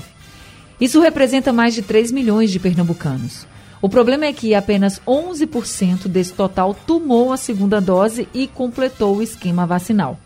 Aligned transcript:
Isso 0.80 1.02
representa 1.02 1.52
mais 1.52 1.74
de 1.74 1.82
3 1.82 2.12
milhões 2.12 2.50
de 2.50 2.58
pernambucanos. 2.58 3.46
O 3.86 3.88
problema 3.88 4.24
é 4.24 4.32
que 4.32 4.52
apenas 4.52 5.00
11% 5.06 6.08
desse 6.08 6.32
total 6.32 6.74
tomou 6.74 7.32
a 7.32 7.36
segunda 7.36 7.80
dose 7.80 8.26
e 8.34 8.48
completou 8.48 9.14
o 9.14 9.22
esquema 9.22 9.64
vacinal. 9.64 10.18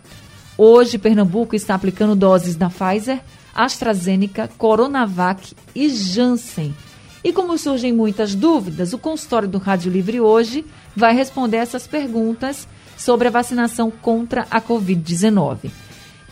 Hoje, 0.56 0.96
Pernambuco 0.96 1.54
está 1.54 1.74
aplicando 1.74 2.16
doses 2.16 2.56
da 2.56 2.70
Pfizer, 2.70 3.20
AstraZeneca, 3.54 4.48
Coronavac 4.56 5.54
e 5.74 5.90
Janssen. 5.90 6.74
E 7.22 7.34
como 7.34 7.58
surgem 7.58 7.92
muitas 7.92 8.34
dúvidas, 8.34 8.94
o 8.94 8.98
consultório 8.98 9.46
do 9.46 9.58
Rádio 9.58 9.92
Livre 9.92 10.22
hoje 10.22 10.64
vai 10.96 11.14
responder 11.14 11.58
essas 11.58 11.86
perguntas 11.86 12.66
sobre 12.96 13.28
a 13.28 13.30
vacinação 13.30 13.90
contra 13.90 14.46
a 14.50 14.58
Covid-19. 14.58 15.70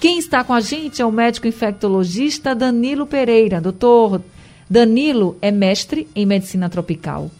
Quem 0.01 0.19
está 0.19 0.42
com 0.42 0.55
a 0.55 0.62
gente 0.62 1.03
é 1.03 1.05
o 1.05 1.12
médico 1.12 1.47
infectologista 1.47 2.55
Danilo 2.55 3.06
Pereira. 3.06 3.61
Doutor 3.61 4.23
Danilo 4.71 5.37
é 5.41 5.51
mestre 5.51 6.07
em 6.15 6.27
medicina 6.27 6.69
tropical 6.69 7.31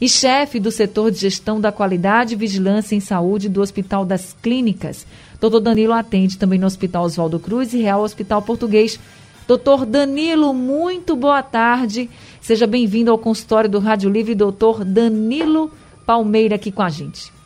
e 0.00 0.08
chefe 0.08 0.60
do 0.60 0.70
setor 0.70 1.10
de 1.10 1.18
gestão 1.18 1.60
da 1.60 1.72
qualidade 1.72 2.34
e 2.34 2.36
vigilância 2.36 2.94
em 2.94 3.00
saúde 3.00 3.48
do 3.48 3.60
Hospital 3.60 4.04
das 4.04 4.34
Clínicas. 4.40 5.06
Doutor 5.40 5.60
Danilo 5.60 5.92
atende 5.92 6.38
também 6.38 6.58
no 6.58 6.66
Hospital 6.66 7.04
Oswaldo 7.04 7.38
Cruz 7.38 7.74
e 7.74 7.82
Real 7.82 8.02
Hospital 8.02 8.40
Português. 8.42 8.98
Doutor 9.46 9.84
Danilo, 9.84 10.54
muito 10.54 11.16
boa 11.16 11.42
tarde. 11.42 12.08
Seja 12.40 12.66
bem-vindo 12.66 13.10
ao 13.10 13.18
consultório 13.18 13.68
do 13.68 13.78
Rádio 13.78 14.08
Livre, 14.08 14.34
doutor 14.34 14.84
Danilo 14.84 15.70
Palmeira, 16.06 16.54
aqui 16.54 16.70
com 16.70 16.82
a 16.82 16.88
gente. 16.88 17.37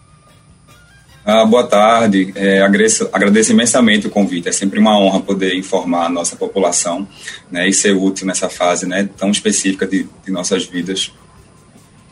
Ah, 1.24 1.44
boa 1.44 1.64
tarde, 1.64 2.32
é, 2.34 2.60
agradeço, 2.62 3.08
agradeço, 3.12 3.52
imensamente 3.52 4.08
o 4.08 4.10
convite. 4.10 4.48
É 4.48 4.52
sempre 4.52 4.80
uma 4.80 4.98
honra 4.98 5.20
poder 5.20 5.54
informar 5.54 6.06
a 6.06 6.08
nossa 6.08 6.34
população 6.34 7.06
né, 7.48 7.68
e 7.68 7.72
ser 7.72 7.96
útil 7.96 8.26
nessa 8.26 8.48
fase 8.48 8.86
né, 8.86 9.08
tão 9.16 9.30
específica 9.30 9.86
de, 9.86 10.08
de 10.24 10.32
nossas 10.32 10.64
vidas. 10.64 11.12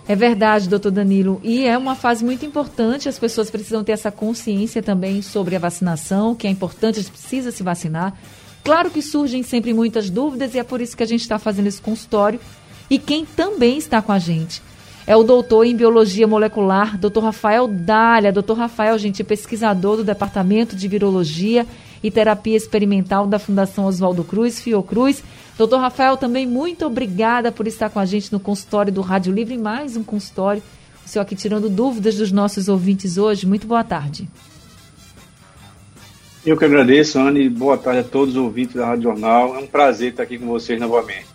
É 0.07 0.15
verdade, 0.15 0.69
doutor 0.69 0.93
Danilo. 0.93 1.41
E 1.43 1.65
é 1.65 1.77
uma 1.77 1.97
fase 1.97 2.25
muito 2.25 2.47
importante, 2.47 3.09
as 3.09 3.19
pessoas 3.19 3.51
precisam 3.51 3.83
ter 3.83 3.93
essa 3.93 4.13
consciência 4.13 4.81
também 4.81 5.23
sobre 5.23 5.57
a 5.57 5.59
vacinação, 5.59 6.35
que 6.35 6.47
é 6.47 6.51
importante, 6.51 7.03
precisa 7.03 7.51
se 7.51 7.65
vacinar. 7.65 8.17
Claro 8.63 8.91
que 8.91 9.03
surgem 9.03 9.43
sempre 9.43 9.73
muitas 9.73 10.09
dúvidas 10.09 10.55
e 10.55 10.59
é 10.59 10.63
por 10.63 10.81
isso 10.81 10.97
que 10.97 11.03
a 11.03 11.07
gente 11.07 11.23
está 11.23 11.39
fazendo 11.39 11.67
esse 11.67 11.81
consultório. 11.81 12.39
E 12.89 12.97
quem 12.99 13.25
também 13.25 13.77
está 13.79 14.01
com 14.01 14.13
a 14.13 14.19
gente 14.21 14.63
é 15.11 15.17
o 15.17 15.25
doutor 15.25 15.67
em 15.67 15.75
biologia 15.75 16.25
molecular, 16.25 16.97
doutor 16.97 17.25
Rafael 17.25 17.67
Dália. 17.67 18.31
Doutor 18.31 18.57
Rafael, 18.57 18.97
gente, 18.97 19.23
é 19.23 19.25
pesquisador 19.25 19.97
do 19.97 20.05
Departamento 20.05 20.77
de 20.77 20.87
Virologia 20.87 21.67
e 22.01 22.13
Terapia 22.13 22.57
Experimental 22.57 23.27
da 23.27 23.37
Fundação 23.37 23.87
Oswaldo 23.87 24.23
Cruz, 24.23 24.61
Fiocruz. 24.61 25.21
Doutor 25.59 25.81
Rafael, 25.81 26.17
também 26.17 26.47
muito 26.47 26.87
obrigada 26.87 27.51
por 27.51 27.67
estar 27.67 27.91
com 27.91 27.99
a 27.99 28.07
gente 28.07 28.33
no 28.33 28.39
consultório 28.39 28.93
do 28.93 29.01
Rádio 29.01 29.33
Livre, 29.33 29.59
mais 29.59 29.97
um 29.97 30.05
consultório. 30.05 30.63
O 31.05 31.09
senhor 31.09 31.25
aqui 31.25 31.35
tirando 31.35 31.69
dúvidas 31.69 32.15
dos 32.15 32.31
nossos 32.31 32.69
ouvintes 32.69 33.19
hoje. 33.19 33.49
Muito 33.49 33.67
boa 33.67 33.83
tarde. 33.83 34.29
Eu 36.47 36.57
que 36.57 36.65
agradeço, 36.65 37.19
Anne. 37.19 37.49
Boa 37.49 37.77
tarde 37.77 37.99
a 37.99 38.05
todos 38.05 38.37
os 38.37 38.41
ouvintes 38.41 38.77
da 38.77 38.87
Rádio 38.87 39.03
Jornal. 39.03 39.57
É 39.57 39.59
um 39.59 39.67
prazer 39.67 40.13
estar 40.13 40.23
aqui 40.23 40.39
com 40.39 40.47
vocês 40.47 40.79
novamente. 40.79 41.27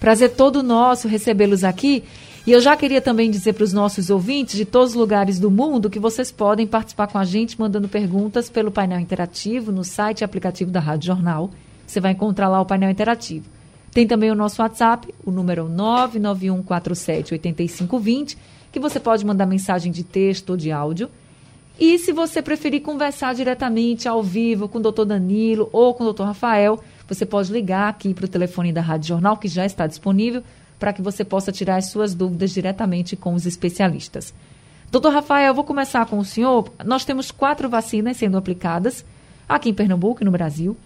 Prazer 0.00 0.30
todo 0.30 0.62
nosso 0.62 1.08
recebê-los 1.08 1.62
aqui. 1.62 2.04
E 2.48 2.52
eu 2.52 2.60
já 2.62 2.74
queria 2.74 3.02
também 3.02 3.30
dizer 3.30 3.52
para 3.52 3.64
os 3.64 3.74
nossos 3.74 4.08
ouvintes 4.08 4.56
de 4.56 4.64
todos 4.64 4.92
os 4.92 4.96
lugares 4.96 5.38
do 5.38 5.50
mundo 5.50 5.90
que 5.90 5.98
vocês 5.98 6.32
podem 6.32 6.66
participar 6.66 7.06
com 7.06 7.18
a 7.18 7.24
gente 7.24 7.60
mandando 7.60 7.90
perguntas 7.90 8.48
pelo 8.48 8.72
painel 8.72 8.98
interativo 8.98 9.70
no 9.70 9.84
site 9.84 10.22
e 10.22 10.24
aplicativo 10.24 10.70
da 10.70 10.80
Rádio 10.80 11.08
Jornal. 11.08 11.50
Você 11.86 12.00
vai 12.00 12.12
encontrar 12.12 12.48
lá 12.48 12.58
o 12.58 12.64
painel 12.64 12.88
interativo. 12.88 13.44
Tem 13.92 14.06
também 14.06 14.30
o 14.30 14.34
nosso 14.34 14.62
WhatsApp, 14.62 15.12
o 15.26 15.30
número 15.30 15.68
991478520, 15.68 18.38
que 18.72 18.80
você 18.80 18.98
pode 18.98 19.26
mandar 19.26 19.44
mensagem 19.44 19.92
de 19.92 20.02
texto 20.02 20.48
ou 20.48 20.56
de 20.56 20.72
áudio. 20.72 21.10
E 21.78 21.98
se 21.98 22.12
você 22.12 22.40
preferir 22.40 22.80
conversar 22.80 23.34
diretamente 23.34 24.08
ao 24.08 24.22
vivo 24.22 24.70
com 24.70 24.78
o 24.78 24.82
doutor 24.82 25.04
Danilo 25.04 25.68
ou 25.70 25.92
com 25.92 26.02
o 26.02 26.06
doutor 26.06 26.24
Rafael, 26.24 26.82
você 27.06 27.26
pode 27.26 27.52
ligar 27.52 27.90
aqui 27.90 28.14
para 28.14 28.24
o 28.24 28.28
telefone 28.28 28.72
da 28.72 28.80
Rádio 28.80 29.08
Jornal, 29.08 29.36
que 29.36 29.48
já 29.48 29.66
está 29.66 29.86
disponível, 29.86 30.42
para 30.78 30.92
que 30.92 31.02
você 31.02 31.24
possa 31.24 31.52
tirar 31.52 31.76
as 31.76 31.90
suas 31.90 32.14
dúvidas 32.14 32.50
diretamente 32.50 33.16
com 33.16 33.34
os 33.34 33.46
especialistas. 33.46 34.32
Doutor 34.90 35.12
Rafael, 35.12 35.48
eu 35.48 35.54
vou 35.54 35.64
começar 35.64 36.06
com 36.06 36.18
o 36.18 36.24
senhor. 36.24 36.72
Nós 36.84 37.04
temos 37.04 37.30
quatro 37.30 37.68
vacinas 37.68 38.16
sendo 38.16 38.38
aplicadas 38.38 39.04
aqui 39.48 39.70
em 39.70 39.74
Pernambuco 39.74 40.22
e 40.22 40.24
no 40.24 40.30
Brasil. 40.30 40.76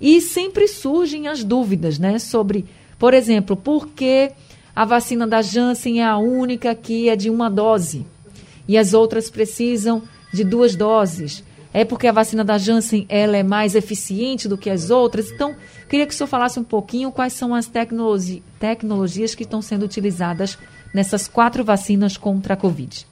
E 0.00 0.20
sempre 0.20 0.66
surgem 0.66 1.28
as 1.28 1.44
dúvidas, 1.44 1.98
né? 1.98 2.18
Sobre, 2.18 2.66
por 2.98 3.14
exemplo, 3.14 3.56
por 3.56 3.88
que 3.88 4.32
a 4.74 4.84
vacina 4.84 5.26
da 5.26 5.40
Janssen 5.40 6.00
é 6.00 6.04
a 6.04 6.18
única 6.18 6.74
que 6.74 7.08
é 7.08 7.16
de 7.16 7.30
uma 7.30 7.48
dose 7.48 8.04
e 8.66 8.76
as 8.76 8.92
outras 8.92 9.30
precisam 9.30 10.02
de 10.32 10.44
duas 10.44 10.74
doses? 10.74 11.44
É 11.74 11.84
porque 11.84 12.06
a 12.06 12.12
vacina 12.12 12.44
da 12.44 12.58
Janssen 12.58 13.06
ela 13.08 13.36
é 13.36 13.42
mais 13.42 13.74
eficiente 13.74 14.46
do 14.46 14.58
que 14.58 14.68
as 14.68 14.90
outras? 14.90 15.30
Então, 15.30 15.56
queria 15.88 16.06
que 16.06 16.12
o 16.12 16.16
senhor 16.16 16.28
falasse 16.28 16.60
um 16.60 16.64
pouquinho 16.64 17.10
quais 17.10 17.32
são 17.32 17.54
as 17.54 17.66
tecnologi 17.66 18.42
tecnologias 18.58 19.34
que 19.34 19.42
estão 19.42 19.62
sendo 19.62 19.84
utilizadas 19.84 20.58
nessas 20.92 21.26
quatro 21.26 21.64
vacinas 21.64 22.16
contra 22.16 22.54
a 22.54 22.56
Covid. 22.56 23.06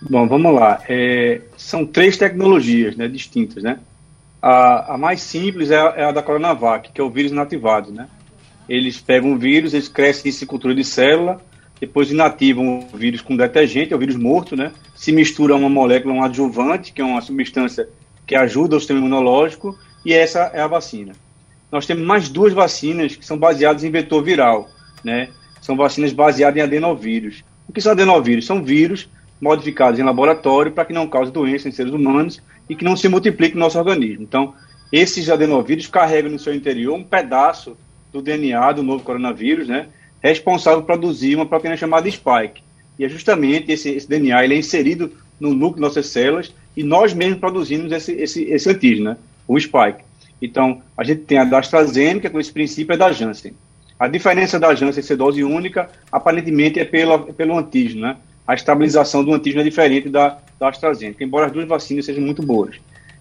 Bom, 0.00 0.28
vamos 0.28 0.54
lá. 0.54 0.80
É, 0.88 1.40
são 1.56 1.84
três 1.84 2.16
tecnologias 2.16 2.96
né, 2.96 3.08
distintas, 3.08 3.62
né? 3.62 3.80
A, 4.40 4.94
a 4.94 4.98
mais 4.98 5.20
simples 5.20 5.72
é 5.72 5.76
a, 5.76 5.94
é 5.96 6.04
a, 6.04 6.12
da 6.12 6.22
Coronavac, 6.22 6.92
que 6.92 7.00
é 7.00 7.04
o 7.04 7.10
vírus 7.10 7.32
inativado, 7.32 7.90
né? 7.90 8.08
Eles 8.68 9.00
pegam 9.00 9.32
o 9.32 9.38
vírus, 9.38 9.74
eles 9.74 9.88
crescem 9.88 10.30
em 10.30 10.46
cultura 10.46 10.74
de 10.74 10.84
célula, 10.84 11.40
depois 11.80 12.10
inativam 12.10 12.86
o 12.92 12.96
vírus 12.96 13.20
com 13.20 13.36
detergente, 13.36 13.92
é 13.92 13.96
o 13.96 13.98
vírus 13.98 14.16
morto, 14.16 14.56
né? 14.56 14.72
Se 14.94 15.12
mistura 15.12 15.54
uma 15.54 15.68
molécula, 15.68 16.14
um 16.14 16.22
adjuvante, 16.22 16.92
que 16.92 17.00
é 17.00 17.04
uma 17.04 17.20
substância 17.20 17.88
que 18.26 18.34
ajuda 18.34 18.76
o 18.76 18.80
sistema 18.80 19.00
imunológico, 19.00 19.78
e 20.04 20.12
essa 20.12 20.50
é 20.52 20.60
a 20.60 20.66
vacina. 20.66 21.12
Nós 21.70 21.86
temos 21.86 22.04
mais 22.04 22.28
duas 22.28 22.52
vacinas 22.52 23.14
que 23.14 23.24
são 23.24 23.38
baseadas 23.38 23.84
em 23.84 23.90
vetor 23.90 24.22
viral, 24.22 24.68
né? 25.04 25.28
São 25.60 25.76
vacinas 25.76 26.12
baseadas 26.12 26.58
em 26.58 26.62
adenovírus. 26.62 27.44
O 27.68 27.72
que 27.72 27.80
são 27.80 27.92
adenovírus? 27.92 28.46
São 28.46 28.62
vírus 28.62 29.08
modificados 29.40 30.00
em 30.00 30.02
laboratório 30.02 30.72
para 30.72 30.84
que 30.84 30.92
não 30.92 31.06
cause 31.06 31.30
doença 31.30 31.68
em 31.68 31.72
seres 31.72 31.92
humanos 31.92 32.42
e 32.68 32.74
que 32.74 32.84
não 32.84 32.96
se 32.96 33.08
multiplique 33.08 33.54
no 33.54 33.60
nosso 33.60 33.78
organismo. 33.78 34.22
Então, 34.22 34.54
esses 34.92 35.28
adenovírus 35.28 35.86
carregam 35.86 36.30
no 36.30 36.38
seu 36.38 36.54
interior 36.54 36.94
um 36.94 37.04
pedaço 37.04 37.76
do 38.12 38.22
DNA 38.22 38.72
do 38.72 38.82
novo 38.82 39.04
coronavírus, 39.04 39.68
né? 39.68 39.88
Responsável 40.22 40.80
por 40.80 40.86
produzir 40.86 41.34
uma 41.34 41.46
proteína 41.46 41.76
chamada 41.76 42.10
spike. 42.10 42.62
E 42.98 43.04
é 43.04 43.08
justamente 43.08 43.70
esse, 43.70 43.90
esse 43.90 44.08
DNA 44.08 44.44
ele 44.44 44.54
é 44.54 44.58
inserido 44.58 45.12
no 45.38 45.54
núcleo 45.54 45.76
de 45.76 45.80
nossas 45.82 46.06
células 46.06 46.52
e 46.76 46.82
nós 46.82 47.14
mesmos 47.14 47.38
produzimos 47.38 47.92
esse, 47.92 48.12
esse, 48.12 48.44
esse 48.44 48.68
antígeno, 48.68 49.10
né? 49.10 49.16
o 49.46 49.58
spike. 49.58 50.04
Então, 50.40 50.82
a 50.96 51.04
gente 51.04 51.22
tem 51.22 51.38
a 51.38 51.44
da 51.44 51.58
AstraZeneca, 51.58 52.30
com 52.30 52.38
esse 52.38 52.52
princípio 52.52 52.92
é 52.92 52.96
da 52.96 53.10
Janssen. 53.12 53.52
A 53.98 54.06
diferença 54.06 54.58
da 54.58 54.74
Janssen 54.74 55.02
ser 55.02 55.16
dose 55.16 55.42
única, 55.42 55.90
aparentemente, 56.10 56.78
é 56.78 56.84
pela, 56.84 57.18
pelo 57.18 57.58
antígeno, 57.58 58.02
né? 58.02 58.16
A 58.46 58.54
estabilização 58.54 59.24
do 59.24 59.34
antígeno 59.34 59.62
é 59.62 59.64
diferente 59.64 60.08
da, 60.08 60.38
da 60.58 60.68
AstraZeneca, 60.68 61.22
embora 61.22 61.46
as 61.46 61.52
duas 61.52 61.66
vacinas 61.66 62.06
sejam 62.06 62.22
muito 62.22 62.42
boas. 62.42 62.76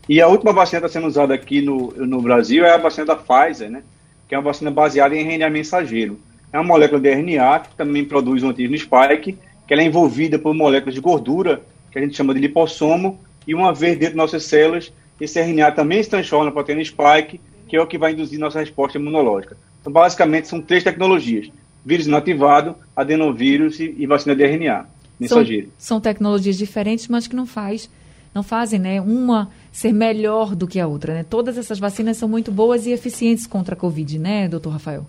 E 0.07 0.21
a 0.21 0.27
última 0.27 0.53
vacina 0.53 0.79
que 0.79 0.87
está 0.87 0.99
sendo 0.99 1.07
usada 1.07 1.33
aqui 1.33 1.61
no, 1.61 1.91
no 1.97 2.21
Brasil 2.21 2.63
é 2.63 2.73
a 2.73 2.77
vacina 2.77 3.07
da 3.07 3.15
Pfizer, 3.15 3.69
né? 3.69 3.83
Que 4.29 4.35
é 4.35 4.37
uma 4.37 4.43
vacina 4.43 4.69
baseada 4.69 5.15
em 5.15 5.27
RNA 5.27 5.49
mensageiro 5.49 6.19
é 6.51 6.57
uma 6.57 6.63
molécula 6.63 6.99
de 6.99 7.09
RNA 7.09 7.59
que 7.59 7.75
também 7.75 8.05
produz 8.05 8.43
um 8.43 8.49
antígeno 8.49 8.77
spike, 8.77 9.37
que 9.67 9.73
ela 9.73 9.81
é 9.81 9.85
envolvida 9.85 10.39
por 10.39 10.53
moléculas 10.53 10.95
de 10.95 11.01
gordura, 11.01 11.61
que 11.91 11.99
a 11.99 12.01
gente 12.01 12.15
chama 12.15 12.33
de 12.33 12.39
lipossomo, 12.39 13.19
e 13.45 13.53
uma 13.53 13.73
vez 13.73 13.97
dentro 13.97 14.13
de 14.13 14.17
nossas 14.17 14.43
células, 14.43 14.91
esse 15.19 15.39
RNA 15.39 15.71
também 15.71 16.01
se 16.01 16.09
transforma 16.09 16.45
na 16.45 16.51
proteína 16.51 16.83
spike, 16.83 17.39
que 17.67 17.75
é 17.75 17.81
o 17.81 17.87
que 17.87 17.97
vai 17.97 18.13
induzir 18.13 18.39
nossa 18.39 18.59
resposta 18.59 18.97
imunológica. 18.97 19.57
Então, 19.81 19.91
basicamente, 19.91 20.47
são 20.47 20.61
três 20.61 20.83
tecnologias: 20.83 21.49
vírus 21.85 22.07
inativado, 22.07 22.75
adenovírus 22.95 23.79
e, 23.79 23.95
e 23.97 24.05
vacina 24.05 24.35
de 24.35 24.43
RNA 24.43 24.85
mensageiro. 25.19 25.67
São, 25.77 25.97
são 25.97 26.01
tecnologias 26.01 26.57
diferentes, 26.57 27.07
mas 27.07 27.27
que 27.27 27.35
não 27.35 27.45
faz 27.45 27.89
não 28.37 28.43
fazem 28.43 28.79
né, 28.79 29.01
uma 29.01 29.49
ser 29.71 29.91
melhor 29.91 30.55
do 30.55 30.67
que 30.67 30.79
a 30.79 30.85
outra. 30.85 31.15
Né? 31.15 31.25
Todas 31.27 31.57
essas 31.57 31.79
vacinas 31.79 32.17
são 32.17 32.29
muito 32.29 32.51
boas 32.51 32.85
e 32.85 32.91
eficientes 32.91 33.47
contra 33.47 33.73
a 33.73 33.77
Covid, 33.77 34.19
né, 34.19 34.47
doutor 34.47 34.69
Rafael? 34.69 35.07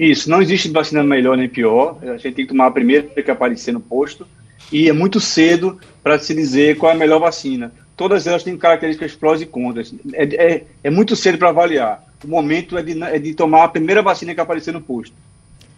Isso, 0.00 0.30
não 0.30 0.40
existe 0.40 0.70
vacina 0.70 1.04
melhor 1.04 1.36
nem 1.36 1.46
pior. 1.46 1.98
A 2.02 2.16
gente 2.16 2.32
tem 2.32 2.46
que 2.46 2.52
tomar 2.52 2.68
a 2.68 2.70
primeira 2.70 3.02
que 3.02 3.30
aparecer 3.30 3.70
no 3.70 3.80
posto. 3.80 4.26
E 4.72 4.88
é 4.88 4.94
muito 4.94 5.20
cedo 5.20 5.78
para 6.02 6.18
se 6.18 6.34
dizer 6.34 6.78
qual 6.78 6.90
é 6.90 6.94
a 6.94 6.98
melhor 6.98 7.18
vacina. 7.18 7.70
Todas 7.98 8.26
elas 8.26 8.42
têm 8.42 8.56
características 8.56 9.14
prós 9.14 9.42
e 9.42 9.46
contras. 9.46 9.92
É, 10.14 10.24
é, 10.24 10.64
é 10.84 10.90
muito 10.90 11.14
cedo 11.14 11.36
para 11.36 11.50
avaliar. 11.50 12.02
O 12.24 12.28
momento 12.28 12.78
é 12.78 12.82
de, 12.82 13.02
é 13.02 13.18
de 13.18 13.34
tomar 13.34 13.64
a 13.64 13.68
primeira 13.68 14.00
vacina 14.00 14.34
que 14.34 14.40
aparecer 14.40 14.72
no 14.72 14.80
posto. 14.80 15.14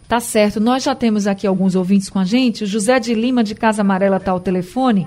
Tá 0.07 0.21
certo. 0.21 0.57
Nós 0.61 0.83
já 0.83 0.95
temos 0.95 1.27
aqui 1.27 1.45
alguns 1.45 1.75
ouvintes 1.75 2.09
com 2.09 2.19
a 2.19 2.23
gente. 2.23 2.63
O 2.63 2.67
José 2.67 3.01
de 3.01 3.13
Lima, 3.13 3.43
de 3.43 3.55
Casa 3.55 3.81
Amarela, 3.81 4.17
está 4.17 4.31
ao 4.31 4.39
telefone. 4.39 5.05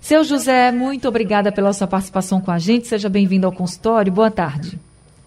Seu 0.00 0.22
José, 0.22 0.70
muito 0.70 1.08
obrigada 1.08 1.50
pela 1.50 1.72
sua 1.72 1.88
participação 1.88 2.40
com 2.40 2.52
a 2.52 2.58
gente. 2.60 2.86
Seja 2.86 3.08
bem-vindo 3.08 3.48
ao 3.48 3.52
consultório. 3.52 4.12
Boa 4.12 4.30
tarde. 4.30 4.78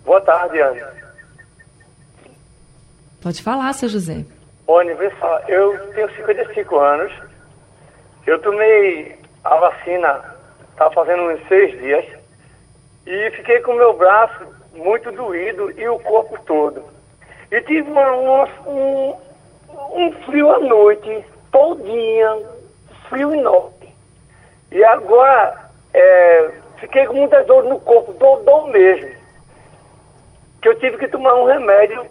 Boa 0.06 0.22
tarde, 0.22 0.62
Ana. 0.62 1.07
Pode 3.22 3.42
falar, 3.42 3.74
seu 3.74 3.90
José. 3.90 4.26
Olha, 4.68 4.92
eu 5.48 5.94
tenho 5.94 6.10
55 6.16 6.78
anos. 6.78 7.12
Eu 8.26 8.40
tomei 8.40 9.18
a 9.44 9.56
vacina, 9.56 10.36
está 10.72 10.92
fazendo 10.92 11.24
uns 11.24 11.48
seis 11.48 11.80
dias, 11.80 12.06
e 13.06 13.32
fiquei 13.32 13.62
com 13.62 13.72
o 13.72 13.78
meu 13.78 13.94
braço 13.94 14.46
muito 14.76 15.12
doído 15.14 15.72
e 15.80 15.88
o 15.88 15.98
corpo 16.00 16.38
todo. 16.46 16.84
E 17.50 17.62
tive 17.62 17.90
uma, 17.90 18.12
uma, 18.12 18.50
um, 18.68 19.16
um 19.94 20.12
frio 20.26 20.52
à 20.52 20.60
noite, 20.60 21.26
todinha, 21.52 22.38
frio 23.10 23.34
enorme. 23.34 23.96
E 24.72 24.84
agora 24.84 25.70
é, 25.94 26.52
fiquei 26.80 27.06
com 27.06 27.14
muita 27.14 27.44
dor 27.46 27.64
no 27.64 27.80
corpo, 27.80 28.12
dor, 28.14 28.44
dor 28.44 28.68
mesmo. 28.68 29.10
Que 30.62 30.68
eu 30.68 30.78
tive 30.80 30.98
que 30.98 31.08
tomar 31.08 31.36
um 31.36 31.46
remédio 31.46 32.06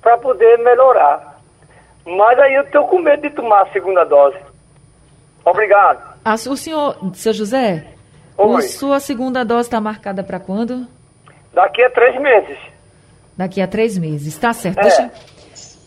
para 0.00 0.18
poder 0.18 0.58
melhorar. 0.58 1.40
Mas 2.06 2.38
aí 2.38 2.54
eu 2.54 2.62
estou 2.62 2.86
com 2.88 2.98
medo 2.98 3.22
de 3.22 3.30
tomar 3.30 3.62
a 3.62 3.72
segunda 3.72 4.04
dose. 4.04 4.38
Obrigado. 5.44 6.18
Ah, 6.24 6.34
o 6.34 6.56
senhor, 6.56 6.96
seu 7.14 7.32
José, 7.32 7.86
a 8.38 8.62
sua 8.62 9.00
segunda 9.00 9.44
dose 9.44 9.68
está 9.68 9.80
marcada 9.80 10.22
para 10.22 10.40
quando? 10.40 10.86
Daqui 11.52 11.82
a 11.82 11.90
três 11.90 12.20
meses. 12.20 12.58
Daqui 13.36 13.60
a 13.60 13.66
três 13.66 13.96
meses, 13.96 14.36
tá 14.36 14.52
certo. 14.52 14.78
É. 14.78 14.82
Deixa, 14.82 15.10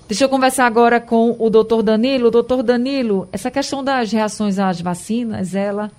deixa 0.08 0.24
eu 0.26 0.30
conversar 0.30 0.66
agora 0.66 1.00
com 1.00 1.36
o 1.38 1.50
doutor 1.50 1.84
Danilo. 1.84 2.32
Doutor 2.32 2.64
Danilo, 2.64 3.28
essa 3.32 3.52
questão 3.52 3.84
das 3.84 4.12
reações 4.12 4.60
às 4.60 4.82
vacinas, 4.82 5.54
ela 5.54 5.92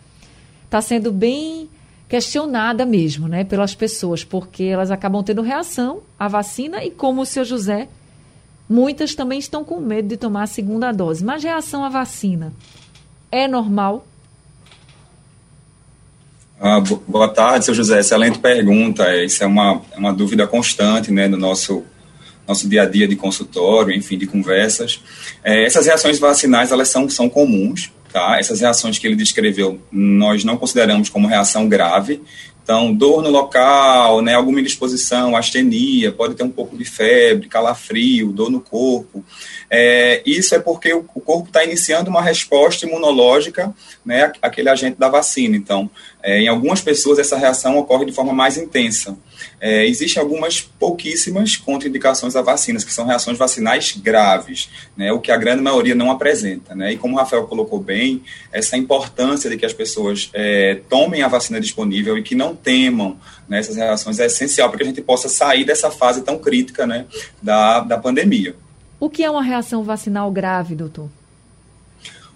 está 0.65 0.81
sendo 0.81 1.13
bem 1.13 1.71
questionada 2.09 2.85
mesmo, 2.85 3.29
né, 3.29 3.45
pelas 3.45 3.75
pessoas, 3.75 4.23
porque 4.23 4.65
elas 4.65 4.91
acabam 4.91 5.23
tendo 5.23 5.43
reação 5.43 6.03
à 6.19 6.29
vacina 6.29 6.85
e 6.85 6.91
como 6.91 7.23
o 7.23 7.27
seu 7.27 7.45
José, 7.45 7.89
muitas 8.69 9.15
também 9.15 9.39
estão 9.39 9.65
com 9.65 9.81
medo 9.81 10.09
de 10.09 10.17
tomar 10.17 10.45
a 10.45 10.47
segunda 10.47 10.93
dose. 10.93 11.25
Mas 11.25 11.43
reação 11.43 11.85
à 11.85 11.89
vacina 11.89 12.53
é 13.31 13.49
normal? 13.49 14.07
Ah, 16.61 16.81
boa 17.07 17.29
tarde, 17.29 17.65
seu 17.65 17.75
José. 17.75 18.01
Excelente 18.01 18.39
pergunta. 18.39 19.05
Isso 19.23 19.43
é 19.43 19.47
uma, 19.47 19.83
é 19.93 19.99
uma 19.99 20.13
dúvida 20.13 20.47
constante 20.47 21.11
né, 21.11 21.29
no 21.29 21.37
nosso, 21.37 21.85
nosso 22.47 22.69
dia 22.69 22.83
a 22.83 22.87
dia 22.87 23.07
de 23.07 23.17
consultório, 23.17 23.95
enfim, 23.95 24.17
de 24.17 24.27
conversas. 24.27 25.01
É, 25.43 25.65
essas 25.65 25.87
reações 25.87 26.19
vacinais 26.19 26.73
elas 26.73 26.89
são, 26.89 27.09
são 27.09 27.29
comuns. 27.29 27.93
Tá? 28.13 28.39
Essas 28.39 28.61
reações 28.61 28.97
que 28.97 29.07
ele 29.07 29.17
descreveu, 29.17 29.81
nós 29.91 30.45
não 30.45 30.57
consideramos 30.57 31.09
como 31.09 31.27
reação 31.27 31.69
grave. 31.69 32.23
Então, 32.65 32.95
dor 32.95 33.23
no 33.23 33.29
local, 33.29 34.23
né, 34.23 34.33
alguma 34.33 34.59
indisposição, 34.59 35.37
astenia, 35.37 36.11
pode 36.11 36.35
ter 36.35 36.45
um 36.45 36.51
pouco 36.51 36.79
de 36.79 36.85
febre, 36.87 37.47
calafrio, 37.47 38.33
dor 38.33 38.51
no 38.51 38.59
corpo. 38.59 39.23
É, 39.71 40.23
isso 40.25 40.55
é 40.55 40.59
porque 40.59 40.95
o, 40.95 41.05
o 41.15 41.21
corpo 41.21 41.49
está 41.49 41.63
iniciando 41.63 42.09
uma 42.09 42.23
resposta 42.23 42.87
imunológica 42.87 43.75
né, 44.03 44.33
àquele 44.41 44.71
agente 44.71 44.99
da 44.99 45.11
vacina. 45.11 45.55
Então, 45.55 45.91
é, 46.23 46.41
em 46.41 46.49
algumas 46.49 46.81
pessoas, 46.81 47.19
essa 47.19 47.37
reação 47.37 47.77
ocorre 47.77 48.07
de 48.07 48.13
forma 48.13 48.33
mais 48.33 48.57
intensa. 48.57 49.15
É, 49.61 49.87
existem 49.87 50.23
algumas 50.23 50.61
pouquíssimas 50.61 51.57
contraindicações 51.57 52.37
a 52.37 52.43
vacinas, 52.43 52.85
que 52.85 52.93
são 52.93 53.07
reações 53.07 53.39
vacinais 53.39 53.97
graves, 53.97 54.69
né, 54.97 55.13
o 55.13 55.21
que 55.21 55.31
a 55.31 55.37
grande 55.37 55.63
maioria 55.63 55.95
não 55.95 56.11
apresenta. 56.11 56.75
Né? 56.75 56.93
E 56.93 56.97
como 56.97 57.15
o 57.15 57.19
Rafael 57.19 57.47
colocou 57.47 57.81
bem, 57.81 58.23
essa 58.53 58.77
importância 58.77 59.49
de 59.49 59.57
que 59.57 59.67
as 59.67 59.73
pessoas 59.73 60.31
é, 60.33 60.81
tomem 60.89 61.23
a 61.23 61.29
vacina 61.29 61.61
disponível 61.61 62.17
e 62.19 62.23
que 62.23 62.35
não 62.35 62.55
temam 62.55 63.17
né, 63.49 63.59
essas 63.59 63.77
reações 63.77 64.19
é 64.19 64.27
essencial 64.27 64.69
para 64.69 64.79
que 64.79 64.85
a 64.85 64.87
gente 64.87 65.03
possa 65.03 65.29
sair 65.29 65.65
dessa 65.65 65.91
fase 65.91 66.23
tão 66.23 66.39
crítica 66.39 66.87
né, 66.87 67.07
da, 67.43 67.81
da 67.81 67.99
pandemia. 67.99 68.55
O 68.99 69.11
que 69.11 69.23
é 69.23 69.31
uma 69.31 69.43
reação 69.43 69.83
vacinal 69.83 70.31
grave, 70.31 70.75
doutor? 70.75 71.09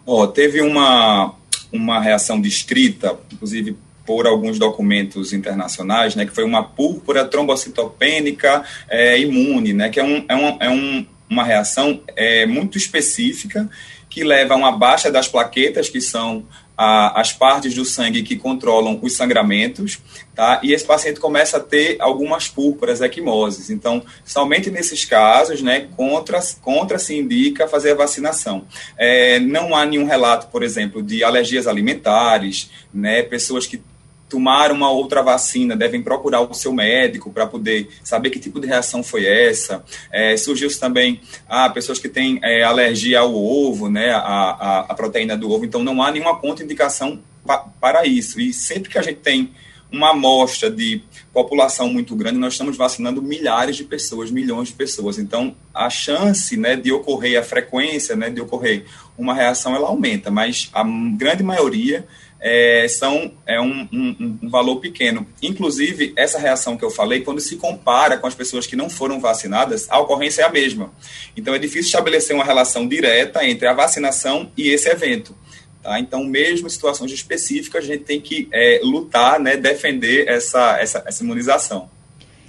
Oh, 0.04 0.26
teve 0.26 0.60
uma, 0.60 1.34
uma 1.72 2.00
reação 2.00 2.40
descrita, 2.40 3.18
inclusive 3.32 3.76
por 4.08 4.26
alguns 4.26 4.58
documentos 4.58 5.34
internacionais, 5.34 6.16
né, 6.16 6.24
que 6.24 6.32
foi 6.32 6.42
uma 6.42 6.64
púrpura 6.64 7.26
trombocitopênica 7.26 8.64
é, 8.88 9.20
imune, 9.20 9.74
né, 9.74 9.90
que 9.90 10.00
é, 10.00 10.02
um, 10.02 10.24
é, 10.26 10.34
um, 10.34 10.56
é 10.60 10.70
um, 10.70 11.06
uma 11.28 11.44
reação 11.44 12.00
é, 12.16 12.46
muito 12.46 12.78
específica 12.78 13.68
que 14.08 14.24
leva 14.24 14.54
a 14.54 14.56
uma 14.56 14.72
baixa 14.72 15.10
das 15.10 15.28
plaquetas, 15.28 15.90
que 15.90 16.00
são 16.00 16.46
a, 16.74 17.20
as 17.20 17.32
partes 17.32 17.74
do 17.74 17.84
sangue 17.84 18.22
que 18.22 18.36
controlam 18.36 18.98
os 19.02 19.14
sangramentos, 19.14 19.98
tá? 20.34 20.60
E 20.62 20.72
esse 20.72 20.86
paciente 20.86 21.20
começa 21.20 21.56
a 21.56 21.60
ter 21.60 21.96
algumas 22.00 22.48
púrpuras, 22.48 23.02
equimoses. 23.02 23.68
Então, 23.68 24.02
somente 24.24 24.70
nesses 24.70 25.04
casos, 25.04 25.60
né, 25.60 25.88
contra, 25.96 26.40
contra 26.62 26.98
se 26.98 27.18
indica 27.18 27.68
fazer 27.68 27.90
a 27.90 27.96
vacinação. 27.96 28.64
É, 28.96 29.38
não 29.38 29.76
há 29.76 29.84
nenhum 29.84 30.06
relato, 30.06 30.46
por 30.46 30.62
exemplo, 30.62 31.02
de 31.02 31.22
alergias 31.22 31.66
alimentares, 31.66 32.70
né, 32.94 33.22
pessoas 33.22 33.66
que 33.66 33.82
tomar 34.28 34.70
uma 34.70 34.90
outra 34.90 35.22
vacina 35.22 35.76
devem 35.76 36.02
procurar 36.02 36.40
o 36.40 36.54
seu 36.54 36.72
médico 36.72 37.30
para 37.30 37.46
poder 37.46 37.88
saber 38.04 38.30
que 38.30 38.38
tipo 38.38 38.60
de 38.60 38.66
reação 38.66 39.02
foi 39.02 39.24
essa. 39.24 39.84
É, 40.12 40.36
surgiu 40.36 40.68
também 40.78 41.20
ah, 41.48 41.70
pessoas 41.70 41.98
que 41.98 42.08
têm 42.08 42.38
é, 42.42 42.62
alergia 42.62 43.20
ao 43.20 43.34
ovo, 43.34 43.88
né, 43.88 44.10
a, 44.10 44.18
a, 44.18 44.80
a, 44.80 44.94
proteína 44.94 45.36
do 45.36 45.50
ovo, 45.50 45.64
então 45.64 45.82
não 45.82 46.02
há 46.02 46.10
nenhuma 46.10 46.38
contraindicação 46.38 47.20
pa, 47.46 47.58
para 47.80 48.06
isso. 48.06 48.40
E 48.40 48.52
sempre 48.52 48.90
que 48.90 48.98
a 48.98 49.02
gente 49.02 49.20
tem 49.20 49.50
uma 49.90 50.10
amostra 50.10 50.70
de 50.70 51.02
população 51.32 51.88
muito 51.88 52.14
grande, 52.14 52.38
nós 52.38 52.52
estamos 52.52 52.76
vacinando 52.76 53.22
milhares 53.22 53.76
de 53.76 53.84
pessoas, 53.84 54.30
milhões 54.30 54.68
de 54.68 54.74
pessoas. 54.74 55.18
Então, 55.18 55.56
a 55.72 55.88
chance 55.88 56.56
né, 56.56 56.76
de 56.76 56.92
ocorrer, 56.92 57.38
a 57.38 57.42
frequência 57.42 58.14
né, 58.14 58.28
de 58.28 58.40
ocorrer 58.40 58.84
uma 59.16 59.34
reação, 59.34 59.74
ela 59.74 59.88
aumenta, 59.88 60.30
mas 60.30 60.68
a 60.74 60.84
grande 61.16 61.42
maioria 61.42 62.06
é, 62.40 62.86
são 62.88 63.32
é 63.46 63.60
um, 63.60 63.88
um, 63.92 64.38
um, 64.42 64.48
valor 64.48 64.76
pequeno. 64.76 65.26
Inclusive, 65.42 66.12
essa 66.16 66.38
reação 66.38 66.76
que 66.76 66.84
eu 66.84 66.90
falei, 66.90 67.20
quando 67.20 67.40
se 67.40 67.56
compara 67.56 68.16
com 68.16 68.26
as 68.26 68.34
pessoas 68.34 68.66
que 68.66 68.76
não 68.76 68.88
foram 68.88 69.20
vacinadas, 69.20 69.86
a 69.90 69.98
ocorrência 69.98 70.42
é 70.42 70.44
a 70.44 70.50
mesma. 70.50 70.92
Então, 71.36 71.54
é 71.54 71.58
difícil 71.58 71.86
estabelecer 71.86 72.34
uma 72.34 72.44
relação 72.44 72.86
direta 72.86 73.44
entre 73.44 73.66
a 73.66 73.72
vacinação 73.72 74.50
e 74.56 74.68
esse 74.68 74.88
evento. 74.88 75.34
Tá? 75.82 75.98
Então, 75.98 76.24
mesmo 76.24 76.66
em 76.66 76.70
situações 76.70 77.10
específicas, 77.12 77.84
a 77.84 77.86
gente 77.86 78.04
tem 78.04 78.20
que 78.20 78.48
é, 78.52 78.80
lutar, 78.82 79.40
né, 79.40 79.56
defender 79.56 80.28
essa, 80.28 80.78
essa, 80.78 81.02
essa 81.06 81.24
imunização. 81.24 81.90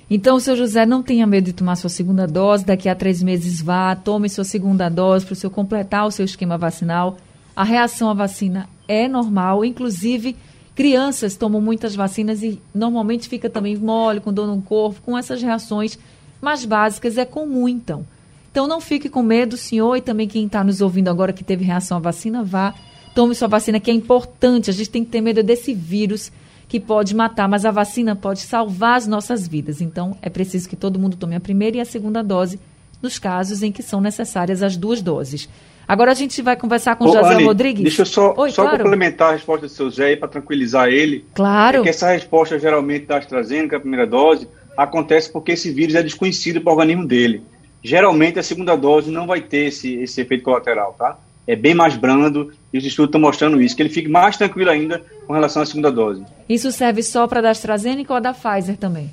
Então, 0.09 0.39
seu 0.39 0.55
José, 0.55 0.87
não 0.87 1.03
tenha 1.03 1.27
medo 1.27 1.45
de 1.45 1.53
tomar 1.53 1.75
sua 1.75 1.89
segunda 1.89 2.25
dose. 2.25 2.65
Daqui 2.65 2.89
a 2.89 2.95
três 2.95 3.21
meses 3.21 3.61
vá, 3.61 3.95
tome 3.95 4.27
sua 4.27 4.43
segunda 4.43 4.89
dose 4.89 5.23
para 5.23 5.33
o 5.33 5.35
seu 5.35 5.51
completar 5.51 6.07
o 6.07 6.11
seu 6.11 6.25
esquema 6.25 6.57
vacinal. 6.57 7.17
A 7.55 7.63
reação 7.63 8.09
à 8.09 8.13
vacina 8.13 8.67
é 8.89 9.07
normal, 9.07 9.63
inclusive 9.63 10.35
crianças 10.75 11.35
tomam 11.35 11.61
muitas 11.61 11.95
vacinas 11.95 12.41
e 12.41 12.59
normalmente 12.73 13.29
fica 13.29 13.49
também 13.49 13.77
mole, 13.77 14.19
com 14.19 14.33
dor 14.33 14.47
no 14.47 14.61
corpo, 14.61 14.99
com 15.01 15.15
essas 15.15 15.41
reações 15.41 15.99
mais 16.41 16.65
básicas, 16.65 17.17
é 17.17 17.25
comum 17.25 17.69
então. 17.69 18.05
Então 18.51 18.65
não 18.65 18.81
fique 18.81 19.07
com 19.07 19.21
medo, 19.21 19.55
senhor, 19.55 19.95
e 19.95 20.01
também 20.01 20.27
quem 20.27 20.45
está 20.47 20.63
nos 20.63 20.81
ouvindo 20.81 21.09
agora 21.09 21.31
que 21.31 21.43
teve 21.43 21.63
reação 21.63 21.97
à 21.97 21.99
vacina, 21.99 22.43
vá, 22.43 22.73
tome 23.13 23.35
sua 23.35 23.47
vacina, 23.47 23.79
que 23.79 23.91
é 23.91 23.93
importante. 23.93 24.69
A 24.69 24.73
gente 24.73 24.89
tem 24.89 25.05
que 25.05 25.11
ter 25.11 25.21
medo 25.21 25.43
desse 25.43 25.73
vírus 25.73 26.31
que 26.67 26.79
pode 26.79 27.13
matar, 27.15 27.47
mas 27.47 27.65
a 27.65 27.71
vacina 27.71 28.15
pode 28.15 28.39
salvar 28.39 28.97
as 28.97 29.05
nossas 29.05 29.47
vidas. 29.47 29.81
Então 29.81 30.17
é 30.21 30.29
preciso 30.29 30.67
que 30.67 30.75
todo 30.75 30.97
mundo 30.97 31.17
tome 31.17 31.35
a 31.35 31.39
primeira 31.39 31.77
e 31.77 31.79
a 31.81 31.85
segunda 31.85 32.23
dose 32.23 32.59
nos 33.01 33.19
casos 33.19 33.61
em 33.61 33.71
que 33.71 33.83
são 33.83 34.01
necessárias 34.01 34.63
as 34.63 34.75
duas 34.75 35.01
doses. 35.01 35.49
Agora 35.89 36.11
a 36.11 36.13
gente 36.13 36.39
vai 36.43 36.55
conversar 36.55 36.95
com 36.95 37.05
o 37.05 37.07
José 37.07 37.33
Anny, 37.33 37.45
Rodrigues. 37.45 37.81
Deixa 37.81 38.03
eu 38.03 38.05
só, 38.05 38.35
Oi, 38.37 38.51
só 38.51 38.61
claro. 38.61 38.83
complementar 38.83 39.29
a 39.29 39.31
resposta 39.31 39.65
do 39.65 39.73
seu 39.73 39.89
Zé 39.89 40.15
para 40.15 40.27
tranquilizar 40.27 40.87
ele. 40.87 41.25
Claro. 41.33 41.79
É 41.79 41.81
que 41.81 41.89
essa 41.89 42.11
resposta 42.11 42.59
geralmente 42.59 43.07
da 43.07 43.17
AstraZeneca, 43.17 43.77
a 43.77 43.79
primeira 43.79 44.05
dose, 44.05 44.47
acontece 44.77 45.31
porque 45.31 45.53
esse 45.53 45.71
vírus 45.71 45.95
é 45.95 46.03
desconhecido 46.03 46.61
para 46.61 46.69
o 46.69 46.75
organismo 46.75 47.07
dele. 47.07 47.41
Geralmente 47.83 48.37
a 48.37 48.43
segunda 48.43 48.75
dose 48.75 49.09
não 49.09 49.25
vai 49.25 49.41
ter 49.41 49.65
esse, 49.69 49.95
esse 49.95 50.21
efeito 50.21 50.43
colateral, 50.43 50.93
tá? 50.95 51.17
É 51.47 51.55
bem 51.55 51.73
mais 51.73 51.97
brando 51.97 52.53
e 52.71 52.77
os 52.77 52.85
estudos 52.85 53.09
estão 53.09 53.19
mostrando 53.19 53.59
isso, 53.59 53.75
que 53.75 53.81
ele 53.81 53.89
fique 53.89 54.07
mais 54.07 54.37
tranquilo 54.37 54.69
ainda 54.69 55.01
com 55.25 55.33
relação 55.33 55.63
à 55.63 55.65
segunda 55.65 55.91
dose. 55.91 56.23
Isso 56.47 56.71
serve 56.71 57.01
só 57.01 57.25
para 57.25 57.41
da 57.41 57.49
AstraZeneca 57.49 58.13
ou 58.13 58.21
da 58.21 58.31
Pfizer 58.31 58.77
também? 58.77 59.11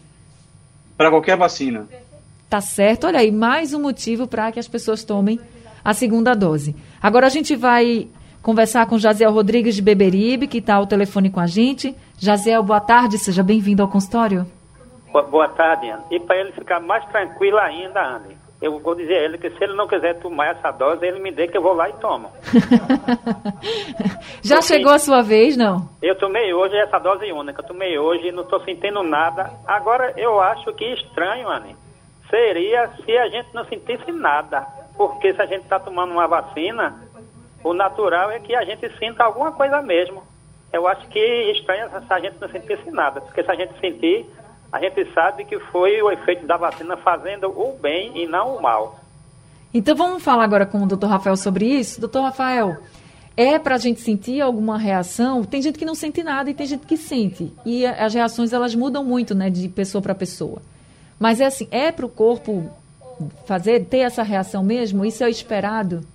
Para 0.94 1.08
qualquer 1.08 1.38
vacina. 1.38 1.88
Tá 2.50 2.60
certo. 2.60 3.06
Olha 3.06 3.20
aí, 3.20 3.32
mais 3.32 3.72
um 3.72 3.80
motivo 3.80 4.26
para 4.26 4.52
que 4.52 4.60
as 4.60 4.68
pessoas 4.68 5.02
tomem 5.02 5.40
a 5.86 5.94
segunda 5.94 6.34
dose. 6.34 6.74
Agora 7.00 7.26
a 7.26 7.30
gente 7.30 7.54
vai 7.54 8.08
conversar 8.42 8.88
com 8.88 8.98
Jaziel 8.98 9.30
Rodrigues 9.30 9.76
de 9.76 9.82
Beberibe, 9.82 10.48
que 10.48 10.58
está 10.58 10.74
ao 10.74 10.86
telefone 10.86 11.30
com 11.30 11.38
a 11.38 11.46
gente. 11.46 11.94
Jaziel, 12.18 12.64
boa 12.64 12.80
tarde, 12.80 13.18
seja 13.18 13.40
bem-vindo 13.40 13.84
ao 13.84 13.88
consultório. 13.88 14.44
Boa 15.12 15.48
tarde, 15.48 15.88
Ana. 15.88 16.02
E 16.10 16.18
para 16.18 16.38
ele 16.38 16.50
ficar 16.50 16.80
mais 16.80 17.04
tranquilo 17.06 17.56
ainda, 17.58 18.02
Anne, 18.02 18.36
eu 18.60 18.80
vou 18.80 18.96
dizer 18.96 19.14
a 19.14 19.24
ele 19.26 19.38
que 19.38 19.48
se 19.48 19.62
ele 19.62 19.74
não 19.74 19.86
quiser 19.86 20.18
tomar 20.18 20.56
essa 20.56 20.72
dose, 20.72 21.06
ele 21.06 21.20
me 21.20 21.30
dê 21.30 21.46
que 21.46 21.56
eu 21.56 21.62
vou 21.62 21.72
lá 21.72 21.88
e 21.88 21.92
tomo. 21.92 22.32
Já 24.42 24.56
Porque 24.56 24.74
chegou 24.74 24.92
a 24.92 24.98
sua 24.98 25.22
vez, 25.22 25.56
não? 25.56 25.88
Eu 26.02 26.16
tomei 26.16 26.52
hoje 26.52 26.76
essa 26.76 26.98
dose 26.98 27.30
única, 27.30 27.62
eu 27.62 27.66
tomei 27.66 27.96
hoje 27.96 28.26
e 28.26 28.32
não 28.32 28.42
estou 28.42 28.58
sentindo 28.64 29.04
nada. 29.04 29.52
Agora, 29.64 30.12
eu 30.16 30.40
acho 30.40 30.72
que 30.72 30.84
estranho, 30.84 31.48
Anne, 31.48 31.76
seria 32.28 32.90
se 33.04 33.16
a 33.16 33.28
gente 33.28 33.54
não 33.54 33.64
sentisse 33.66 34.10
nada. 34.10 34.66
Porque 34.96 35.34
se 35.34 35.40
a 35.40 35.46
gente 35.46 35.62
está 35.62 35.78
tomando 35.78 36.12
uma 36.12 36.26
vacina, 36.26 37.02
o 37.62 37.72
natural 37.74 38.30
é 38.30 38.38
que 38.38 38.54
a 38.54 38.64
gente 38.64 38.88
sinta 38.98 39.24
alguma 39.24 39.52
coisa 39.52 39.82
mesmo. 39.82 40.22
Eu 40.72 40.86
acho 40.86 41.06
que 41.08 41.20
estranho 41.52 41.88
se 41.88 42.12
a 42.12 42.20
gente 42.20 42.36
não 42.40 42.48
sentisse 42.48 42.90
nada, 42.90 43.20
porque 43.20 43.42
se 43.42 43.50
a 43.50 43.54
gente 43.54 43.78
sentir, 43.80 44.26
a 44.72 44.80
gente 44.80 45.12
sabe 45.12 45.44
que 45.44 45.58
foi 45.58 46.02
o 46.02 46.10
efeito 46.10 46.46
da 46.46 46.56
vacina 46.56 46.96
fazendo 46.96 47.48
o 47.48 47.76
bem 47.80 48.12
e 48.14 48.26
não 48.26 48.56
o 48.56 48.62
mal. 48.62 48.98
Então 49.72 49.94
vamos 49.94 50.22
falar 50.22 50.44
agora 50.44 50.66
com 50.66 50.82
o 50.82 50.86
doutor 50.86 51.08
Rafael 51.08 51.36
sobre 51.36 51.66
isso. 51.66 52.00
Doutor 52.00 52.22
Rafael, 52.22 52.76
é 53.36 53.58
para 53.58 53.74
a 53.74 53.78
gente 53.78 54.00
sentir 54.00 54.40
alguma 54.40 54.78
reação? 54.78 55.44
Tem 55.44 55.60
gente 55.60 55.78
que 55.78 55.84
não 55.84 55.94
sente 55.94 56.22
nada 56.22 56.50
e 56.50 56.54
tem 56.54 56.66
gente 56.66 56.86
que 56.86 56.96
sente. 56.96 57.52
E 57.64 57.84
as 57.86 58.14
reações 58.14 58.52
elas 58.52 58.74
mudam 58.74 59.04
muito, 59.04 59.34
né, 59.34 59.50
de 59.50 59.68
pessoa 59.68 60.00
para 60.00 60.14
pessoa. 60.14 60.62
Mas 61.18 61.40
é 61.40 61.46
assim, 61.46 61.68
é 61.70 61.92
para 61.92 62.06
o 62.06 62.08
corpo 62.08 62.70
fazer, 63.46 63.84
ter 63.86 63.98
essa 63.98 64.22
reação 64.22 64.62
mesmo? 64.62 65.04
Isso 65.04 65.24
é 65.24 65.30
esperado? 65.30 66.06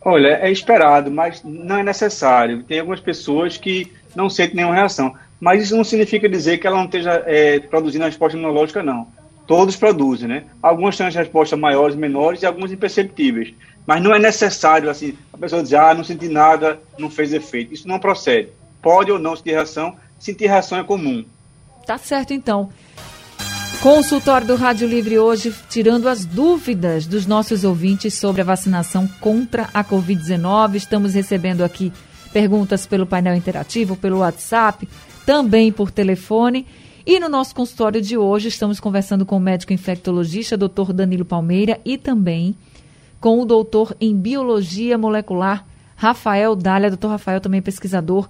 Olha, 0.00 0.38
é 0.40 0.50
esperado, 0.50 1.10
mas 1.10 1.42
não 1.44 1.78
é 1.78 1.82
necessário. 1.82 2.62
Tem 2.62 2.80
algumas 2.80 3.00
pessoas 3.00 3.56
que 3.56 3.92
não 4.14 4.30
sentem 4.30 4.56
nenhuma 4.56 4.74
reação. 4.74 5.14
Mas 5.40 5.62
isso 5.62 5.76
não 5.76 5.84
significa 5.84 6.28
dizer 6.28 6.58
que 6.58 6.66
ela 6.66 6.76
não 6.76 6.86
esteja 6.86 7.22
é, 7.26 7.60
produzindo 7.60 8.04
a 8.04 8.08
resposta 8.08 8.36
imunológica, 8.36 8.82
não. 8.82 9.06
Todos 9.46 9.76
produzem, 9.76 10.28
né? 10.28 10.44
Algumas 10.62 10.96
têm 10.96 11.06
as 11.06 11.14
respostas 11.14 11.58
maiores, 11.58 11.96
menores 11.96 12.42
e 12.42 12.46
algumas 12.46 12.72
imperceptíveis. 12.72 13.54
Mas 13.86 14.02
não 14.02 14.14
é 14.14 14.18
necessário, 14.18 14.90
assim, 14.90 15.16
a 15.32 15.38
pessoa 15.38 15.62
dizer, 15.62 15.76
ah, 15.76 15.94
não 15.94 16.04
senti 16.04 16.28
nada, 16.28 16.78
não 16.98 17.08
fez 17.08 17.32
efeito. 17.32 17.72
Isso 17.72 17.88
não 17.88 17.98
procede. 17.98 18.50
Pode 18.82 19.10
ou 19.10 19.18
não 19.18 19.34
sentir 19.34 19.52
reação, 19.52 19.96
sentir 20.18 20.46
reação 20.46 20.78
é 20.78 20.84
comum. 20.84 21.24
Tá 21.86 21.96
certo, 21.96 22.34
então. 22.34 22.70
Consultório 23.82 24.44
do 24.44 24.56
Rádio 24.56 24.88
Livre 24.88 25.20
hoje, 25.20 25.54
tirando 25.70 26.08
as 26.08 26.24
dúvidas 26.24 27.06
dos 27.06 27.26
nossos 27.26 27.62
ouvintes 27.62 28.12
sobre 28.14 28.40
a 28.40 28.44
vacinação 28.44 29.06
contra 29.20 29.68
a 29.72 29.84
Covid-19. 29.84 30.74
Estamos 30.74 31.14
recebendo 31.14 31.62
aqui 31.62 31.92
perguntas 32.32 32.86
pelo 32.86 33.06
painel 33.06 33.36
interativo, 33.36 33.94
pelo 33.94 34.18
WhatsApp, 34.18 34.88
também 35.24 35.70
por 35.70 35.92
telefone. 35.92 36.66
E 37.06 37.20
no 37.20 37.28
nosso 37.28 37.54
consultório 37.54 38.02
de 38.02 38.18
hoje 38.18 38.48
estamos 38.48 38.80
conversando 38.80 39.24
com 39.24 39.36
o 39.36 39.40
médico 39.40 39.72
infectologista, 39.72 40.56
doutor 40.56 40.92
Danilo 40.92 41.24
Palmeira, 41.24 41.80
e 41.84 41.96
também 41.96 42.56
com 43.20 43.40
o 43.40 43.44
doutor 43.44 43.96
em 44.00 44.16
biologia 44.16 44.98
molecular, 44.98 45.64
Rafael 45.94 46.56
Dália. 46.56 46.90
Doutor 46.90 47.10
Rafael, 47.10 47.40
também 47.40 47.62
pesquisador 47.62 48.28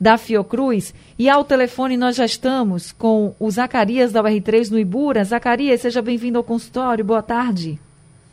da 0.00 0.16
Fiocruz. 0.16 0.94
E 1.18 1.28
ao 1.28 1.44
telefone 1.44 1.96
nós 1.96 2.16
já 2.16 2.24
estamos 2.24 2.90
com 2.90 3.34
o 3.38 3.50
Zacarias 3.50 4.12
da 4.12 4.22
UR3 4.22 4.70
no 4.70 4.78
Ibura. 4.78 5.22
Zacarias, 5.22 5.82
seja 5.82 6.00
bem-vindo 6.00 6.38
ao 6.38 6.44
consultório. 6.44 7.04
Boa 7.04 7.22
tarde. 7.22 7.78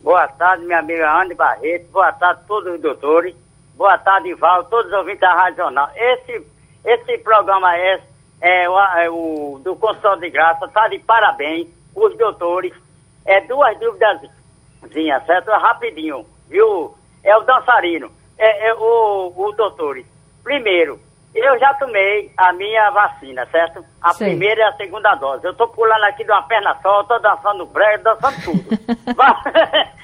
Boa 0.02 0.28
tarde, 0.30 0.66
minha 0.66 0.80
amiga 0.80 1.12
Anne 1.22 1.36
Barreto. 1.36 1.92
Boa 1.92 2.14
tarde 2.14 2.42
a 2.44 2.48
todos 2.48 2.74
os 2.74 2.80
doutores. 2.80 3.36
Boa 3.76 3.98
tarde, 3.98 4.34
Val, 4.36 4.64
todos 4.64 4.88
os 4.88 4.98
ouvintes 4.98 5.20
da 5.20 5.34
Rádio 5.34 5.58
Jornal. 5.58 5.90
Esse, 5.96 6.48
esse 6.86 7.18
programa 7.18 7.76
é, 7.76 8.02
é, 8.40 8.70
o, 8.70 8.80
é 8.80 9.10
o 9.10 9.62
do 9.64 9.76
consultório 9.76 10.22
de 10.22 10.30
graça. 10.30 10.66
Está 10.66 10.88
de 10.88 11.00
parabéns, 11.00 11.68
os 11.94 12.18
doutores. 12.18 12.74
É 13.26 13.42
duas 13.42 13.78
dúvidas, 13.78 14.22
certo? 15.26 15.52
É 15.52 15.58
rapidinho, 15.58 16.26
viu? 16.48 16.96
É 17.22 17.36
o 17.36 17.42
dançarino. 17.42 18.10
É, 18.38 18.70
é 18.70 18.74
o, 18.74 19.34
o 19.36 19.52
doutores. 19.52 20.06
Primeiro, 20.42 20.98
eu 21.40 21.60
já 21.60 21.74
tomei 21.76 22.32
a 22.38 22.54
minha 22.54 22.90
vacina, 22.92 23.46
certo? 23.48 23.84
A 24.02 24.14
Sim. 24.14 24.26
primeira 24.26 24.62
e 24.62 24.64
a 24.64 24.74
segunda 24.74 25.16
dose. 25.16 25.46
Eu 25.46 25.54
tô 25.54 25.68
pulando 25.68 26.04
aqui 26.06 26.24
de 26.24 26.32
uma 26.32 26.44
perna 26.44 26.76
só, 26.82 27.04
tô 27.04 27.20
dançando 27.20 27.66
breve, 27.66 28.04
dançando 28.04 28.44
tudo. 28.44 28.70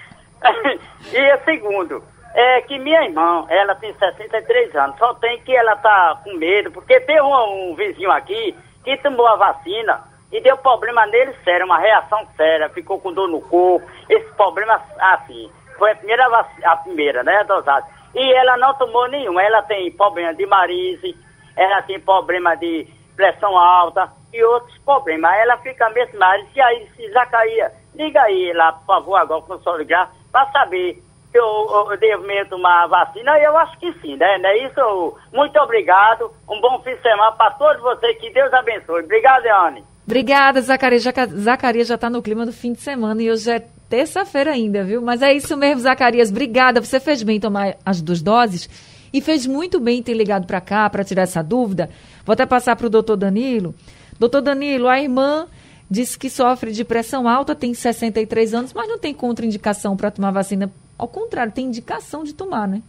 e 1.13 1.33
o 1.33 1.43
segundo, 1.45 2.03
é 2.33 2.61
que 2.61 2.77
minha 2.79 3.03
irmã, 3.03 3.45
ela 3.49 3.75
tem 3.75 3.93
63 3.93 4.75
anos, 4.75 4.97
só 4.97 5.13
tem 5.15 5.39
que 5.41 5.55
ela 5.55 5.75
tá 5.77 6.19
com 6.23 6.33
medo, 6.37 6.71
porque 6.71 6.99
tem 7.01 7.21
um, 7.21 7.71
um 7.71 7.75
vizinho 7.75 8.11
aqui 8.11 8.55
que 8.83 8.97
tomou 8.97 9.27
a 9.27 9.35
vacina 9.35 10.01
e 10.31 10.41
deu 10.41 10.57
problema 10.57 11.05
nele 11.05 11.33
sério, 11.43 11.65
uma 11.65 11.77
reação 11.77 12.27
séria, 12.35 12.69
ficou 12.69 12.99
com 12.99 13.13
dor 13.13 13.29
no 13.29 13.41
corpo, 13.41 13.87
esse 14.09 14.29
problema 14.33 14.81
assim. 14.99 15.49
Foi 15.77 15.91
a 15.91 15.95
primeira, 15.95 16.25
a 16.63 16.77
primeira, 16.77 17.23
né, 17.23 17.43
dosagem. 17.43 17.89
E 18.15 18.33
ela 18.33 18.57
não 18.57 18.73
tomou 18.75 19.07
nenhum. 19.07 19.39
Ela 19.39 19.61
tem 19.63 19.91
problema 19.91 20.33
de 20.33 20.45
marise, 20.45 21.15
ela 21.55 21.81
tem 21.81 21.99
problema 21.99 22.55
de 22.55 22.87
pressão 23.15 23.57
alta 23.57 24.11
e 24.33 24.43
outros 24.43 24.77
problemas. 24.79 25.31
Ela 25.37 25.57
fica 25.57 25.89
marise. 26.17 26.49
E 26.55 26.61
aí, 26.61 26.87
se 26.95 27.11
Zacaria, 27.11 27.71
liga 27.95 28.21
aí 28.21 28.53
lá, 28.53 28.73
por 28.73 28.85
favor, 28.85 29.15
agora 29.15 29.41
com 29.41 29.53
o 29.53 29.59
Soligar, 29.59 30.11
para 30.31 30.51
saber 30.51 31.01
se 31.31 31.37
eu, 31.39 31.87
eu, 31.89 31.97
devo 31.97 32.23
mesmo 32.23 32.51
tomar 32.51 32.87
vacina. 32.87 33.37
Eu 33.39 33.57
acho 33.57 33.77
que 33.79 33.91
sim, 33.99 34.15
né? 34.15 34.39
É 34.43 34.65
isso? 34.65 35.17
Muito 35.31 35.59
obrigado. 35.59 36.31
Um 36.47 36.61
bom 36.61 36.79
fim 36.83 36.95
de 36.95 37.01
semana 37.01 37.31
para 37.31 37.51
todos 37.51 37.81
vocês. 37.81 38.17
Que 38.19 38.31
Deus 38.31 38.53
abençoe. 38.53 39.03
Obrigado, 39.03 39.45
Anne. 39.47 39.83
Obrigada, 40.05 40.61
Zacarias. 40.61 41.03
Zacarias 41.03 41.87
já 41.87 41.95
está 41.95 42.09
no 42.09 42.21
clima 42.21 42.45
do 42.45 42.53
fim 42.53 42.73
de 42.73 42.81
semana 42.81 43.21
e 43.21 43.31
hoje 43.31 43.51
é 43.51 43.63
terça-feira 43.93 44.49
ainda, 44.49 44.83
viu? 44.83 45.03
Mas 45.03 45.21
é 45.21 45.31
isso 45.31 45.55
mesmo, 45.55 45.81
Zacarias. 45.81 46.31
Obrigada. 46.31 46.81
Você 46.81 46.99
fez 46.99 47.21
bem 47.21 47.39
tomar 47.39 47.77
as 47.85 48.01
duas 48.01 48.23
doses 48.23 48.67
e 49.13 49.21
fez 49.21 49.45
muito 49.45 49.79
bem 49.79 50.01
ter 50.01 50.15
ligado 50.15 50.47
para 50.47 50.59
cá 50.59 50.89
para 50.89 51.03
tirar 51.03 51.21
essa 51.21 51.43
dúvida. 51.43 51.91
Vou 52.25 52.33
até 52.33 52.43
passar 52.43 52.75
para 52.75 52.87
o 52.87 52.89
doutor 52.89 53.15
Danilo. 53.15 53.75
Doutor 54.17 54.41
Danilo, 54.41 54.87
a 54.87 54.99
irmã 54.99 55.45
disse 55.91 56.17
que 56.17 56.27
sofre 56.27 56.71
de 56.71 56.83
pressão 56.83 57.27
alta, 57.27 57.53
tem 57.53 57.71
63 57.71 58.55
anos, 58.55 58.73
mas 58.73 58.87
não 58.87 58.97
tem 58.97 59.13
contraindicação 59.13 59.95
para 59.95 60.09
tomar 60.09 60.31
vacina. 60.31 60.71
Ao 60.97 61.07
contrário, 61.07 61.53
tem 61.53 61.67
indicação 61.67 62.23
de 62.23 62.33
tomar, 62.33 62.67
né? 62.67 62.81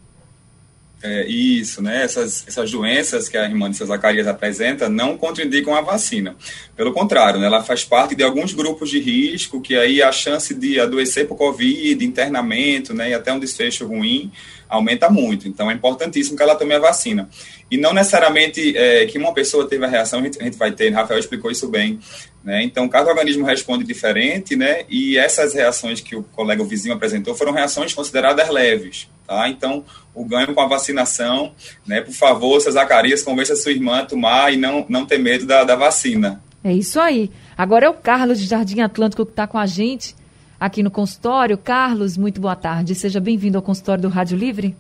É, 1.07 1.27
isso, 1.27 1.83
né? 1.83 2.03
Essas, 2.03 2.49
essas 2.49 2.71
doenças 2.71 3.29
que 3.29 3.37
a 3.37 3.45
irmã 3.45 3.71
de 3.71 3.77
Zacarias 3.77 4.27
apresenta 4.27 4.89
não 4.89 5.19
contraindicam 5.19 5.75
a 5.75 5.83
vacina. 5.83 6.35
Pelo 6.75 6.95
contrário, 6.95 7.39
né, 7.39 7.45
ela 7.45 7.63
faz 7.63 7.85
parte 7.85 8.15
de 8.15 8.25
alguns 8.25 8.55
grupos 8.55 8.89
de 8.89 8.99
risco 9.01 9.61
que 9.61 9.77
aí 9.77 10.03
a 10.03 10.11
chance 10.11 10.55
de 10.55 10.81
adoecer 10.81 11.29
por 11.29 11.37
Covid, 11.37 12.03
internamento, 12.03 12.95
né, 12.95 13.11
e 13.11 13.15
até 13.15 13.31
um 13.31 13.39
desfecho 13.39 13.87
ruim 13.87 14.33
aumenta 14.67 15.11
muito. 15.11 15.47
Então 15.47 15.71
é 15.71 15.75
importantíssimo 15.75 16.39
que 16.39 16.43
ela 16.43 16.57
tome 16.57 16.73
a 16.73 16.79
vacina. 16.79 17.29
E 17.71 17.77
não 17.77 17.93
necessariamente 17.93 18.75
é, 18.75 19.05
que 19.05 19.19
uma 19.19 19.35
pessoa 19.35 19.69
teve 19.69 19.85
a 19.85 19.89
reação, 19.89 20.21
a 20.21 20.23
gente, 20.23 20.41
a 20.41 20.45
gente 20.45 20.57
vai 20.57 20.73
ter, 20.73 20.89
Rafael 20.89 21.21
explicou 21.21 21.51
isso 21.51 21.69
bem. 21.69 22.01
Né? 22.43 22.63
Então, 22.63 22.89
cada 22.89 23.11
organismo 23.11 23.45
responde 23.45 23.85
diferente, 23.85 24.57
né? 24.57 24.85
E 24.89 25.19
essas 25.19 25.55
reações 25.55 26.01
que 26.01 26.17
o 26.17 26.23
colega 26.23 26.65
vizinho 26.65 26.95
apresentou 26.95 27.35
foram 27.35 27.53
reações 27.53 27.93
consideradas 27.93 28.49
leves. 28.49 29.09
Tá? 29.27 29.49
Então, 29.49 29.85
o 30.15 30.25
ganho 30.25 30.55
com 30.55 30.61
a 30.61 30.67
vacinação, 30.67 31.53
né? 31.87 32.01
Por 32.01 32.13
favor, 32.13 32.61
seu 32.61 32.73
Zacarias, 32.73 33.23
convença 33.23 33.55
a 33.55 33.57
sua 33.57 33.73
irmã 33.73 34.01
a 34.01 34.07
tomar 34.07 34.53
e 34.53 34.57
não, 34.57 34.85
não 34.89 35.07
ter 35.07 35.19
medo 35.19 35.47
da, 35.47 35.65
da 35.65 35.75
vacina. 35.75 36.43
É 36.63 36.73
isso 36.73 37.01
aí. 37.01 37.31
Agora 37.57 37.87
é 37.87 37.89
o 37.89 37.95
Carlos 37.95 38.39
de 38.39 38.47
Jardim 38.47 38.81
Atlântico 38.81 39.25
que 39.25 39.33
está 39.33 39.47
com 39.47 39.59
a 39.59 39.67
gente 39.67 40.15
aqui 40.61 40.83
no 40.83 40.91
consultório. 40.91 41.57
Carlos, 41.57 42.17
muito 42.17 42.41
boa 42.41 42.57
tarde. 42.57 42.95
Seja 42.95 43.21
bem-vindo 43.21 43.57
ao 43.57 43.63
consultório 43.63 44.03
do 44.03 44.09
Rádio 44.09 44.37
Livre. 44.37 44.77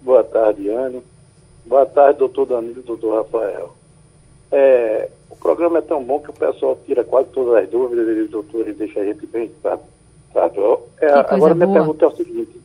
Boa 0.00 0.24
tarde, 0.24 0.68
Ana. 0.68 1.00
Boa 1.66 1.86
tarde, 1.86 2.18
doutor 2.18 2.46
Danilo 2.46 2.80
e 2.80 2.82
doutor 2.82 3.22
Rafael. 3.22 3.74
É, 4.50 5.08
o 5.28 5.36
programa 5.36 5.78
é 5.78 5.82
tão 5.82 6.02
bom 6.02 6.18
que 6.18 6.30
o 6.30 6.32
pessoal 6.32 6.78
tira 6.86 7.04
quase 7.04 7.28
todas 7.28 7.62
as 7.62 7.70
dúvidas 7.70 8.08
e 8.16 8.22
o 8.22 8.28
doutor 8.28 8.68
e 8.68 8.72
deixa 8.72 9.00
a 9.00 9.04
gente 9.04 9.26
bem, 9.26 9.50
sabe? 9.62 9.82
sabe? 10.32 10.58
É, 11.00 11.12
agora, 11.12 11.54
minha 11.54 11.72
pergunta 11.72 12.04
é 12.06 12.08
o 12.08 12.16
seguinte 12.16 12.60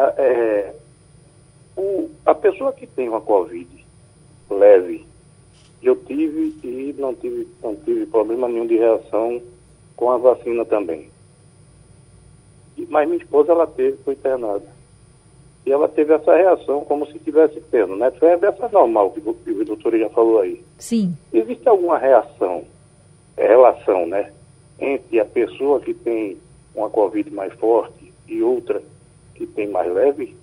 a, 0.00 0.14
é, 0.16 0.74
o, 1.76 2.08
a 2.24 2.34
pessoa 2.34 2.72
que 2.72 2.86
tem 2.86 3.08
uma 3.08 3.20
Covid 3.20 3.68
leve, 4.48 5.06
eu 5.82 5.96
tive 5.96 6.54
e 6.64 6.94
não 6.98 7.14
tive, 7.14 7.46
não 7.62 7.76
tive 7.76 8.06
problema 8.06 8.48
nenhum 8.48 8.66
de 8.66 8.76
reação 8.76 9.40
com 9.96 10.10
a 10.10 10.16
vacina 10.16 10.64
também. 10.64 11.08
Mas 12.88 13.06
minha 13.06 13.22
esposa, 13.22 13.52
ela 13.52 13.66
teve, 13.66 13.98
foi 13.98 14.14
internada. 14.14 14.64
E 15.66 15.70
ela 15.70 15.86
teve 15.86 16.14
essa 16.14 16.34
reação 16.34 16.82
como 16.84 17.06
se 17.06 17.18
tivesse 17.18 17.60
tendo, 17.70 17.94
né? 17.94 18.10
Febre 18.12 18.48
essa 18.48 18.68
normal, 18.70 19.10
que, 19.10 19.20
que 19.20 19.50
o 19.50 19.64
doutor 19.64 19.98
já 19.98 20.08
falou 20.08 20.40
aí. 20.40 20.64
Sim. 20.78 21.14
Existe 21.30 21.68
alguma 21.68 21.98
reação, 21.98 22.64
é, 23.36 23.46
relação, 23.46 24.06
né? 24.06 24.32
Entre 24.78 25.20
a 25.20 25.24
pessoa 25.26 25.78
que 25.80 25.92
tem 25.92 26.38
uma 26.74 26.88
Covid 26.88 27.30
mais 27.30 27.52
forte 27.54 28.10
e 28.26 28.42
outra 28.42 28.82
que 29.46 29.52
tem 29.54 29.68
mais 29.70 29.92
leve? 29.92 30.36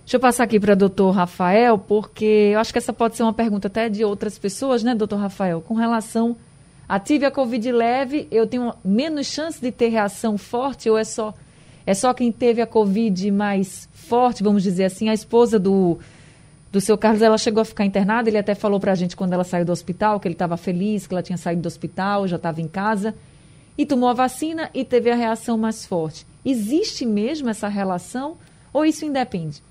Deixa 0.00 0.16
eu 0.16 0.20
passar 0.20 0.44
aqui 0.44 0.58
para 0.58 0.72
o 0.72 0.76
doutor 0.76 1.10
Rafael, 1.10 1.78
porque 1.78 2.50
eu 2.52 2.58
acho 2.58 2.72
que 2.72 2.78
essa 2.78 2.92
pode 2.92 3.16
ser 3.16 3.22
uma 3.22 3.32
pergunta 3.32 3.68
até 3.68 3.88
de 3.88 4.04
outras 4.04 4.38
pessoas, 4.38 4.82
né, 4.82 4.94
doutor 4.94 5.18
Rafael? 5.18 5.60
Com 5.60 5.74
relação 5.74 6.36
a 6.88 6.98
tive 6.98 7.24
a 7.24 7.30
Covid 7.30 7.70
leve, 7.70 8.26
eu 8.30 8.46
tenho 8.46 8.74
menos 8.84 9.28
chance 9.28 9.60
de 9.60 9.70
ter 9.70 9.88
reação 9.88 10.36
forte 10.36 10.90
ou 10.90 10.98
é 10.98 11.04
só, 11.04 11.32
é 11.86 11.94
só 11.94 12.12
quem 12.12 12.32
teve 12.32 12.60
a 12.60 12.66
Covid 12.66 13.30
mais 13.30 13.88
forte, 13.92 14.42
vamos 14.42 14.64
dizer 14.64 14.84
assim? 14.84 15.08
A 15.08 15.14
esposa 15.14 15.56
do, 15.56 15.98
do 16.72 16.80
seu 16.80 16.98
Carlos, 16.98 17.22
ela 17.22 17.38
chegou 17.38 17.60
a 17.60 17.64
ficar 17.64 17.84
internada, 17.84 18.28
ele 18.28 18.38
até 18.38 18.56
falou 18.56 18.80
para 18.80 18.90
a 18.90 18.96
gente 18.96 19.14
quando 19.14 19.32
ela 19.32 19.44
saiu 19.44 19.64
do 19.64 19.70
hospital, 19.70 20.18
que 20.18 20.26
ele 20.26 20.34
estava 20.34 20.56
feliz, 20.56 21.06
que 21.06 21.14
ela 21.14 21.22
tinha 21.22 21.36
saído 21.36 21.62
do 21.62 21.66
hospital, 21.66 22.26
já 22.26 22.34
estava 22.34 22.60
em 22.60 22.66
casa, 22.66 23.14
e 23.80 23.86
tomou 23.86 24.10
a 24.10 24.12
vacina 24.12 24.68
e 24.74 24.84
teve 24.84 25.10
a 25.10 25.14
reação 25.14 25.56
mais 25.56 25.86
forte. 25.86 26.26
Existe 26.44 27.06
mesmo 27.06 27.48
essa 27.48 27.66
relação 27.66 28.36
ou 28.74 28.84
isso 28.84 29.06
independe? 29.06 29.62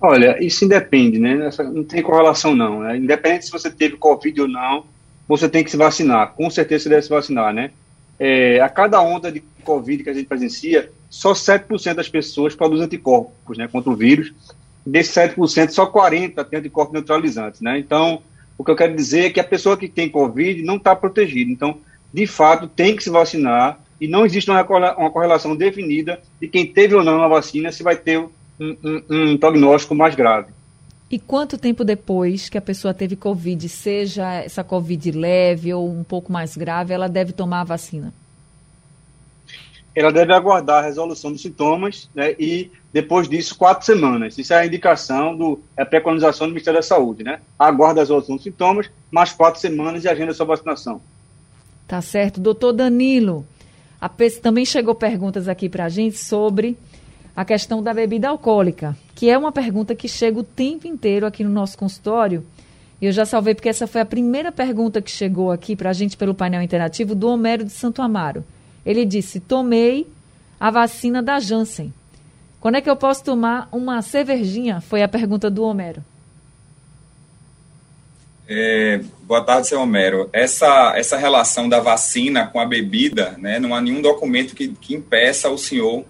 Olha, 0.00 0.42
isso 0.42 0.64
independe, 0.64 1.18
né? 1.18 1.50
Não 1.70 1.84
tem 1.84 2.02
correlação, 2.02 2.56
não. 2.56 2.80
Né? 2.80 2.96
Independente 2.96 3.44
se 3.44 3.52
você 3.52 3.70
teve 3.70 3.98
Covid 3.98 4.40
ou 4.40 4.48
não, 4.48 4.86
você 5.28 5.50
tem 5.50 5.62
que 5.62 5.70
se 5.70 5.76
vacinar. 5.76 6.32
Com 6.32 6.48
certeza 6.48 6.84
você 6.84 6.88
deve 6.88 7.02
se 7.02 7.10
vacinar, 7.10 7.52
né? 7.52 7.72
É, 8.18 8.58
a 8.58 8.70
cada 8.70 9.02
onda 9.02 9.30
de 9.30 9.40
Covid 9.62 10.02
que 10.02 10.08
a 10.08 10.14
gente 10.14 10.24
presencia, 10.24 10.90
só 11.10 11.34
7% 11.34 11.92
das 11.92 12.08
pessoas 12.08 12.54
produzem 12.54 12.86
anticorpos 12.86 13.58
né, 13.58 13.68
contra 13.68 13.90
o 13.90 13.96
vírus. 13.96 14.32
Desses 14.86 15.14
7%, 15.14 15.68
só 15.72 15.92
40% 15.92 16.42
tem 16.46 16.58
anticorpos 16.58 16.94
neutralizantes, 16.94 17.60
né? 17.60 17.78
Então, 17.78 18.22
o 18.56 18.64
que 18.64 18.70
eu 18.70 18.76
quero 18.76 18.96
dizer 18.96 19.26
é 19.26 19.30
que 19.30 19.40
a 19.40 19.44
pessoa 19.44 19.76
que 19.76 19.88
tem 19.88 20.08
Covid 20.08 20.62
não 20.62 20.76
está 20.76 20.96
protegida. 20.96 21.52
Então, 21.52 21.80
de 22.14 22.28
fato, 22.28 22.68
tem 22.68 22.94
que 22.94 23.02
se 23.02 23.10
vacinar 23.10 23.80
e 24.00 24.06
não 24.06 24.24
existe 24.24 24.48
uma 24.48 24.62
correlação 24.62 25.56
definida 25.56 26.20
de 26.40 26.46
quem 26.46 26.64
teve 26.64 26.94
ou 26.94 27.02
não 27.02 27.20
a 27.24 27.26
vacina 27.26 27.72
se 27.72 27.82
vai 27.82 27.96
ter 27.96 28.20
um, 28.20 28.30
um, 28.60 29.02
um 29.10 29.36
diagnóstico 29.36 29.96
mais 29.96 30.14
grave. 30.14 30.52
E 31.10 31.18
quanto 31.18 31.58
tempo 31.58 31.84
depois 31.84 32.48
que 32.48 32.56
a 32.56 32.62
pessoa 32.62 32.94
teve 32.94 33.16
Covid, 33.16 33.68
seja 33.68 34.32
essa 34.34 34.62
Covid 34.62 35.10
leve 35.10 35.74
ou 35.74 35.90
um 35.90 36.04
pouco 36.04 36.30
mais 36.30 36.56
grave, 36.56 36.94
ela 36.94 37.08
deve 37.08 37.32
tomar 37.32 37.62
a 37.62 37.64
vacina? 37.64 38.14
Ela 39.92 40.12
deve 40.12 40.32
aguardar 40.32 40.84
a 40.84 40.86
resolução 40.86 41.32
dos 41.32 41.42
sintomas 41.42 42.08
né, 42.14 42.36
e, 42.38 42.70
depois 42.92 43.28
disso, 43.28 43.56
quatro 43.56 43.84
semanas. 43.84 44.38
Isso 44.38 44.54
é 44.54 44.58
a 44.58 44.66
indicação, 44.66 45.36
do, 45.36 45.60
é 45.76 45.82
a 45.82 45.86
preconização 45.86 46.46
do 46.46 46.52
Ministério 46.52 46.78
da 46.78 46.86
Saúde. 46.86 47.24
Né? 47.24 47.40
Aguarda 47.58 48.00
a 48.00 48.02
resolução 48.02 48.36
dos 48.36 48.44
sintomas, 48.44 48.88
mais 49.10 49.32
quatro 49.32 49.60
semanas 49.60 50.04
e 50.04 50.08
agenda 50.08 50.30
a 50.30 50.34
sua 50.34 50.46
vacinação. 50.46 51.00
Tá 51.94 52.02
certo. 52.02 52.40
Doutor 52.40 52.72
Danilo, 52.72 53.46
a, 54.00 54.10
também 54.42 54.64
chegou 54.64 54.96
perguntas 54.96 55.46
aqui 55.46 55.68
para 55.68 55.84
a 55.84 55.88
gente 55.88 56.18
sobre 56.18 56.76
a 57.36 57.44
questão 57.44 57.80
da 57.80 57.94
bebida 57.94 58.28
alcoólica, 58.30 58.96
que 59.14 59.30
é 59.30 59.38
uma 59.38 59.52
pergunta 59.52 59.94
que 59.94 60.08
chega 60.08 60.40
o 60.40 60.42
tempo 60.42 60.88
inteiro 60.88 61.24
aqui 61.24 61.44
no 61.44 61.50
nosso 61.50 61.78
consultório. 61.78 62.44
E 63.00 63.06
eu 63.06 63.12
já 63.12 63.24
salvei 63.24 63.54
porque 63.54 63.68
essa 63.68 63.86
foi 63.86 64.00
a 64.00 64.04
primeira 64.04 64.50
pergunta 64.50 65.00
que 65.00 65.08
chegou 65.08 65.52
aqui 65.52 65.76
para 65.76 65.90
a 65.90 65.92
gente 65.92 66.16
pelo 66.16 66.34
painel 66.34 66.62
interativo 66.62 67.14
do 67.14 67.28
Homero 67.28 67.62
de 67.62 67.70
Santo 67.70 68.02
Amaro. 68.02 68.44
Ele 68.84 69.04
disse: 69.04 69.38
Tomei 69.38 70.04
a 70.58 70.72
vacina 70.72 71.22
da 71.22 71.38
Janssen. 71.38 71.94
Quando 72.58 72.74
é 72.74 72.80
que 72.80 72.90
eu 72.90 72.96
posso 72.96 73.22
tomar 73.22 73.68
uma 73.70 74.02
cervejinha? 74.02 74.80
Foi 74.80 75.00
a 75.00 75.06
pergunta 75.06 75.48
do 75.48 75.62
Homero. 75.62 76.04
É, 78.46 79.00
boa 79.22 79.40
tarde, 79.40 79.68
seu 79.68 79.80
Homero. 79.80 80.28
Essa, 80.32 80.92
essa 80.96 81.16
relação 81.16 81.68
da 81.68 81.80
vacina 81.80 82.46
com 82.46 82.60
a 82.60 82.66
bebida, 82.66 83.36
né, 83.38 83.58
não 83.58 83.74
há 83.74 83.80
nenhum 83.80 84.02
documento 84.02 84.54
que, 84.54 84.68
que 84.68 84.94
impeça 84.94 85.48
o 85.48 85.56
senhor 85.56 86.04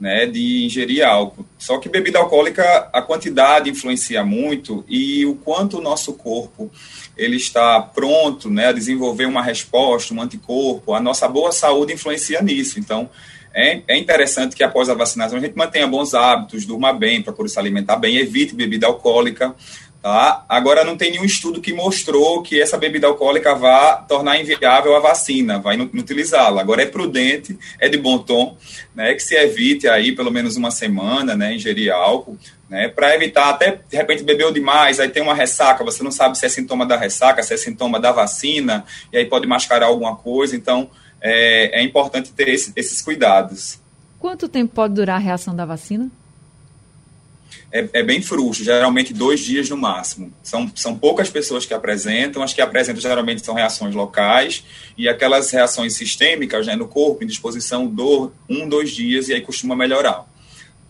né, 0.00 0.26
de 0.26 0.64
ingerir 0.64 1.06
álcool. 1.06 1.44
Só 1.58 1.78
que 1.78 1.88
bebida 1.88 2.18
alcoólica, 2.18 2.88
a 2.92 3.02
quantidade 3.02 3.70
influencia 3.70 4.24
muito 4.24 4.84
e 4.88 5.26
o 5.26 5.34
quanto 5.34 5.78
o 5.78 5.82
nosso 5.82 6.14
corpo 6.14 6.70
ele 7.16 7.36
está 7.36 7.80
pronto 7.80 8.50
né, 8.50 8.68
a 8.68 8.72
desenvolver 8.72 9.26
uma 9.26 9.42
resposta, 9.42 10.14
um 10.14 10.20
anticorpo, 10.20 10.94
a 10.94 11.00
nossa 11.00 11.28
boa 11.28 11.52
saúde 11.52 11.92
influencia 11.92 12.40
nisso. 12.40 12.78
Então, 12.78 13.10
é, 13.54 13.80
é 13.88 13.96
interessante 13.96 14.54
que 14.54 14.62
após 14.62 14.90
a 14.90 14.94
vacinação 14.94 15.38
a 15.38 15.40
gente 15.40 15.56
mantenha 15.56 15.86
bons 15.86 16.12
hábitos, 16.12 16.66
durma 16.66 16.92
bem, 16.92 17.22
procure 17.22 17.48
se 17.48 17.58
alimentar 17.58 17.96
bem, 17.96 18.18
evite 18.18 18.54
bebida 18.54 18.86
alcoólica, 18.86 19.54
Tá? 20.06 20.44
Agora, 20.48 20.84
não 20.84 20.96
tem 20.96 21.10
nenhum 21.10 21.24
estudo 21.24 21.60
que 21.60 21.72
mostrou 21.72 22.40
que 22.40 22.62
essa 22.62 22.78
bebida 22.78 23.08
alcoólica 23.08 23.56
vá 23.56 23.96
tornar 23.96 24.40
inviável 24.40 24.94
a 24.94 25.00
vacina, 25.00 25.58
vai 25.58 25.74
inutilizá-la. 25.74 26.60
Agora, 26.60 26.80
é 26.80 26.86
prudente, 26.86 27.58
é 27.76 27.88
de 27.88 27.98
bom 27.98 28.16
tom, 28.16 28.56
né, 28.94 29.14
que 29.14 29.20
se 29.20 29.34
evite 29.34 29.88
aí 29.88 30.14
pelo 30.14 30.30
menos 30.30 30.54
uma 30.54 30.70
semana, 30.70 31.34
né, 31.34 31.56
ingerir 31.56 31.92
álcool, 31.92 32.38
né, 32.70 32.86
para 32.86 33.16
evitar 33.16 33.48
até, 33.48 33.80
de 33.90 33.96
repente, 33.96 34.22
bebeu 34.22 34.52
demais, 34.52 35.00
aí 35.00 35.08
tem 35.08 35.24
uma 35.24 35.34
ressaca, 35.34 35.82
você 35.82 36.04
não 36.04 36.12
sabe 36.12 36.38
se 36.38 36.46
é 36.46 36.48
sintoma 36.48 36.86
da 36.86 36.96
ressaca, 36.96 37.42
se 37.42 37.52
é 37.52 37.56
sintoma 37.56 37.98
da 37.98 38.12
vacina, 38.12 38.84
e 39.12 39.18
aí 39.18 39.26
pode 39.26 39.48
mascarar 39.48 39.86
alguma 39.86 40.14
coisa, 40.14 40.54
então 40.54 40.88
é, 41.20 41.80
é 41.80 41.82
importante 41.82 42.30
ter 42.30 42.46
esse, 42.46 42.72
esses 42.76 43.02
cuidados. 43.02 43.80
Quanto 44.20 44.48
tempo 44.48 44.72
pode 44.72 44.94
durar 44.94 45.16
a 45.16 45.18
reação 45.18 45.52
da 45.52 45.64
vacina? 45.64 46.08
É, 47.72 47.88
é, 47.92 48.02
bem 48.02 48.22
frouxo, 48.22 48.62
geralmente 48.62 49.12
dois 49.12 49.40
dias 49.40 49.68
no 49.68 49.76
máximo. 49.76 50.32
São, 50.42 50.70
são 50.74 50.96
poucas 50.96 51.28
pessoas 51.28 51.66
que 51.66 51.74
apresentam, 51.74 52.42
as 52.42 52.52
que 52.52 52.60
apresentam 52.60 53.00
geralmente 53.00 53.44
são 53.44 53.54
reações 53.54 53.94
locais, 53.94 54.64
e 54.96 55.08
aquelas 55.08 55.50
reações 55.50 55.94
sistêmicas 55.94 56.66
né, 56.66 56.76
no 56.76 56.86
corpo, 56.86 57.24
em 57.24 57.26
disposição, 57.26 57.86
dor, 57.86 58.32
um, 58.48 58.68
dois 58.68 58.90
dias, 58.90 59.28
e 59.28 59.34
aí 59.34 59.40
costuma 59.40 59.74
melhorar. 59.74 60.24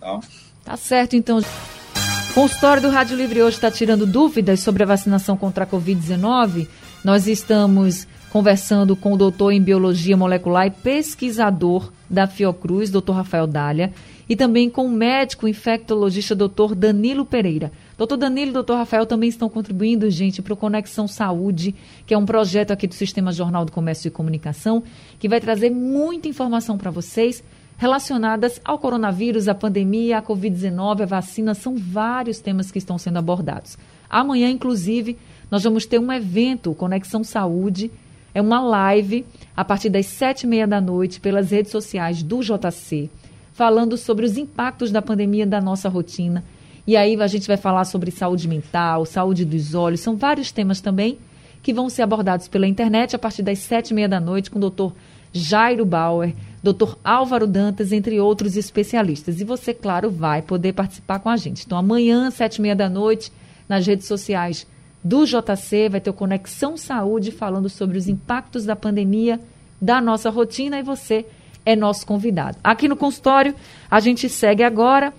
Tá, 0.01 0.21
tá 0.65 0.77
certo, 0.77 1.17
então. 1.17 1.39
O 1.39 2.35
consultório 2.35 2.83
do 2.83 2.91
Rádio 2.91 3.17
Livre 3.17 3.43
hoje 3.43 3.57
está 3.57 3.71
tirando 3.71 4.07
dúvidas 4.07 4.61
sobre 4.61 4.83
a 4.83 4.87
vacinação 4.87 5.37
contra 5.37 5.65
a 5.65 5.67
Covid-19. 5.67 6.69
Nós 7.03 7.27
estamos 7.27 8.07
conversando 8.31 8.95
com 8.95 9.15
o 9.15 9.17
doutor 9.17 9.53
em 9.53 9.63
Biologia 9.63 10.17
Molecular 10.17 10.67
e 10.67 10.71
pesquisador 10.71 11.91
da 12.11 12.27
Fiocruz, 12.27 12.91
doutor 12.91 13.15
Rafael 13.15 13.47
Dália 13.47 13.93
e 14.29 14.35
também 14.35 14.69
com 14.69 14.87
o 14.87 14.91
médico 14.91 15.47
infectologista 15.47 16.35
Dr. 16.35 16.75
Danilo 16.75 17.25
Pereira. 17.25 17.71
Doutor 17.97 18.17
Danilo 18.17 18.51
e 18.51 18.55
doutor 18.55 18.77
Rafael 18.77 19.07
também 19.07 19.29
estão 19.29 19.49
contribuindo, 19.49 20.11
gente, 20.11 20.43
para 20.43 20.53
o 20.53 20.57
Conexão 20.57 21.07
Saúde, 21.07 21.75
que 22.07 22.13
é 22.13 22.19
um 22.19 22.27
projeto 22.27 22.73
aqui 22.73 22.87
do 22.87 22.95
Sistema 22.95 23.33
Jornal 23.33 23.65
do 23.65 23.73
Comércio 23.73 24.09
e 24.09 24.11
Comunicação, 24.11 24.83
que 25.19 25.29
vai 25.29 25.41
trazer 25.41 25.71
muita 25.71 26.29
informação 26.29 26.77
para 26.77 26.91
vocês 26.91 27.43
relacionadas 27.79 28.61
ao 28.65 28.79
coronavírus, 28.79 29.49
à 29.49 29.55
pandemia, 29.55 30.19
à 30.19 30.23
Covid-19, 30.23 31.03
a 31.03 31.07
vacina. 31.07 31.55
São 31.55 31.77
vários 31.77 32.41
temas 32.41 32.71
que 32.71 32.79
estão 32.79 32.99
sendo 32.99 33.19
abordados. 33.19 33.79
Amanhã, 34.11 34.51
inclusive, 34.51 35.17
nós 35.51 35.63
vamos 35.63 35.87
ter 35.87 35.99
um 35.99 36.13
evento, 36.13 36.75
Conexão 36.75 37.23
Saúde, 37.23 37.91
é 38.35 38.41
uma 38.43 38.61
live 38.61 39.25
a 39.57 39.65
partir 39.65 39.89
das 39.89 40.07
sete 40.07 40.43
e 40.43 40.47
meia 40.47 40.67
da 40.67 40.81
noite 40.81 41.21
pelas 41.21 41.51
redes 41.51 41.71
sociais 41.73 42.23
do 42.23 42.41
JC 42.43 43.09
falando 43.57 43.97
sobre 43.97 44.27
os 44.27 44.37
impactos 44.37 44.91
da 44.91 45.01
pandemia 45.01 45.47
da 45.47 45.63
nossa 45.63 45.89
rotina. 45.89 46.45
E 46.87 46.95
aí 46.95 47.19
a 47.19 47.27
gente 47.27 47.49
vai 47.49 47.57
falar 47.57 47.87
sobre 47.87 48.11
saúde 48.11 48.47
mental, 48.47 49.07
saúde 49.07 49.47
dos 49.47 49.75
olhos, 49.75 50.01
são 50.01 50.15
vários 50.15 50.53
temas 50.53 50.83
também 50.83 51.19
que 51.63 51.73
vão 51.73 51.89
ser 51.89 52.03
abordados 52.03 52.49
pela 52.49 52.67
internet 52.67 53.17
a 53.17 53.19
partir 53.19 53.43
das 53.43 53.59
sete 53.59 53.91
e 53.91 53.95
meia 53.95 54.09
da 54.09 54.21
noite 54.21 54.51
com 54.51 54.59
o 54.59 54.61
doutor 54.61 54.93
Jairo 55.33 55.87
Bauer, 55.87 56.35
doutor 56.63 56.99
Álvaro 57.03 57.47
Dantas, 57.47 57.93
entre 57.93 58.21
outros 58.21 58.59
especialistas. 58.59 59.41
E 59.41 59.45
você, 59.45 59.73
claro, 59.73 60.11
vai 60.11 60.43
poder 60.43 60.75
participar 60.75 61.19
com 61.19 61.31
a 61.31 61.37
gente. 61.37 61.65
Então, 61.65 61.79
amanhã, 61.79 62.31
sete 62.31 62.57
e 62.57 62.61
meia 62.61 62.77
da 62.77 62.91
noite, 62.91 63.33
nas 63.67 63.87
redes 63.87 64.07
sociais 64.07 64.67
do 65.03 65.25
JC, 65.25 65.89
vai 65.89 66.01
ter 66.01 66.11
o 66.11 66.15
Conexão 66.15 66.77
Saúde 66.77 67.33
falando 67.33 67.71
sobre 67.71 67.97
os 67.97 68.07
impactos 68.07 68.67
da 68.67 68.77
pandemia 68.77 69.41
da 69.81 69.99
nossa 69.99 70.29
rotina 70.29 70.79
e 70.79 70.83
você 70.83 71.25
é 71.67 71.75
nosso 71.75 72.07
convidado. 72.07 72.57
Aqui 72.63 72.87
no 72.87 72.97
consultório, 72.97 73.55
a 73.91 73.99
gente 73.99 74.29
segue 74.29 74.63
agora 74.63 75.13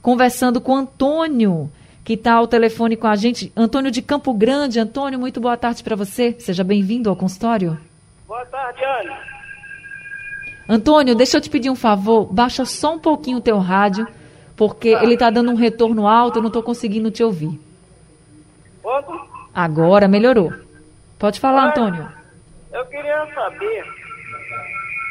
conversando 0.00 0.60
com 0.60 0.74
Antônio, 0.74 1.70
que 2.04 2.14
está 2.14 2.34
ao 2.34 2.46
telefone 2.46 2.96
com 2.96 3.08
a 3.08 3.16
gente. 3.16 3.52
Antônio 3.56 3.90
de 3.90 4.00
Campo 4.00 4.32
Grande. 4.32 4.78
Antônio, 4.78 5.18
muito 5.18 5.40
boa 5.40 5.56
tarde 5.56 5.82
para 5.82 5.96
você. 5.96 6.36
Seja 6.38 6.62
bem-vindo 6.62 7.10
ao 7.10 7.16
consultório. 7.16 7.76
Boa 8.26 8.46
tarde, 8.46 8.82
Ana. 8.82 9.18
Antônio, 10.68 11.14
deixa 11.14 11.36
eu 11.36 11.40
te 11.40 11.50
pedir 11.50 11.68
um 11.68 11.74
favor. 11.74 12.32
Baixa 12.32 12.64
só 12.64 12.94
um 12.94 12.98
pouquinho 12.98 13.38
o 13.38 13.42
teu 13.42 13.58
rádio, 13.58 14.06
porque 14.56 14.88
ele 14.88 15.14
está 15.14 15.30
dando 15.30 15.50
um 15.50 15.56
retorno 15.56 16.06
alto, 16.06 16.38
eu 16.38 16.42
não 16.42 16.48
estou 16.48 16.62
conseguindo 16.62 17.10
te 17.10 17.22
ouvir. 17.22 17.58
Quanto? 18.82 19.12
Agora 19.54 20.06
melhorou. 20.06 20.52
Pode 21.18 21.40
falar, 21.40 21.70
Antônio. 21.70 22.08
Eu 22.72 22.84
queria 22.86 23.26
saber 23.34 23.97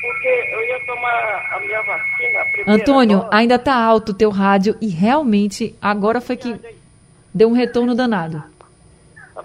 porque 0.08 0.28
eu 0.28 0.66
ia 0.66 0.86
tomar 0.86 1.54
a 1.54 1.60
minha 1.60 1.82
vacina. 1.82 2.40
A 2.66 2.72
Antônio, 2.72 3.18
dose. 3.20 3.30
ainda 3.34 3.56
está 3.56 3.76
alto 3.76 4.14
o 4.14 4.16
teu 4.16 4.30
rádio 4.30 4.78
e 4.80 4.88
realmente 4.88 5.76
agora 5.82 6.22
foi 6.22 6.38
que 6.38 6.58
deu 7.34 7.50
um 7.50 7.54
retorno 7.54 7.94
danado. 7.94 8.42
Tá, 9.34 9.44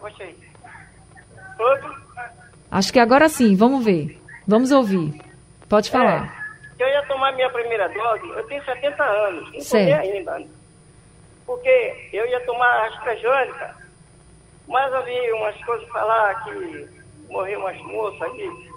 Acho 2.71 2.93
que 2.93 3.01
agora 3.01 3.29
sim, 3.29 3.57
vamos 3.57 3.85
ver. 3.85 4.21
Vamos 4.47 4.71
ouvir. 4.71 5.21
Pode 5.69 5.89
é, 5.89 5.93
falar. 5.93 6.47
É, 6.79 6.83
eu 6.85 6.89
ia 6.89 7.03
tomar 7.07 7.33
minha 7.33 7.51
primeira 7.51 7.89
dose, 7.89 8.29
eu 8.29 8.47
tenho 8.47 8.65
70 8.65 9.03
anos, 9.03 9.53
não 9.53 9.61
certo. 9.61 10.01
ainda. 10.01 10.43
porque 11.45 12.09
eu 12.13 12.25
ia 12.27 12.41
tomar 12.47 12.87
AstraZeneca, 12.87 13.77
mas 14.69 14.93
havia 14.95 15.37
umas 15.37 15.57
coisas 15.65 15.89
falar 15.89 16.45
que 16.45 16.89
morriam 17.29 17.61
umas 17.61 17.79
moças 17.83 18.23
aí 18.23 18.49
por 18.49 18.72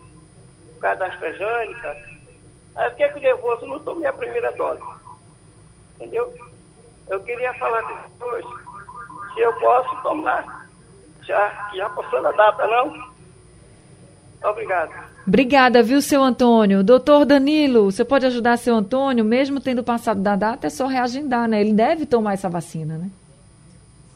causa 0.86 1.00
da 1.00 1.08
AstraZeneca. 1.08 1.98
Aí 2.76 2.86
eu 2.86 2.92
fiquei 2.92 3.10
com 3.10 3.20
nervoso, 3.20 3.66
não 3.66 3.80
tomei 3.80 4.08
a 4.08 4.14
primeira 4.14 4.52
dose. 4.52 4.82
Entendeu? 5.96 6.32
Eu 7.10 7.20
queria 7.22 7.54
falar 7.56 7.82
depois 7.82 8.46
se 9.34 9.40
eu 9.40 9.54
posso 9.54 10.02
tomar. 10.04 10.66
Já, 11.24 11.72
já 11.74 11.90
passou 11.90 12.22
da 12.22 12.32
data, 12.32 12.68
não? 12.68 13.16
Obrigado. 14.44 14.94
Obrigada, 15.28 15.82
viu, 15.82 16.00
seu 16.02 16.22
Antônio? 16.22 16.84
Doutor 16.84 17.26
Danilo, 17.26 17.92
você 17.92 18.06
pode 18.06 18.28
ajudar 18.28 18.58
seu 18.58 18.76
Antônio, 18.76 19.26
mesmo 19.26 19.60
tendo 19.60 19.84
passado 19.84 20.22
da 20.22 20.36
data, 20.36 20.68
é 20.68 20.70
só 20.70 20.86
reagendar, 20.86 21.48
né? 21.48 21.62
Ele 21.62 21.74
deve 21.74 22.06
tomar 22.06 22.34
essa 22.34 22.48
vacina, 22.48 22.96
né? 23.00 23.10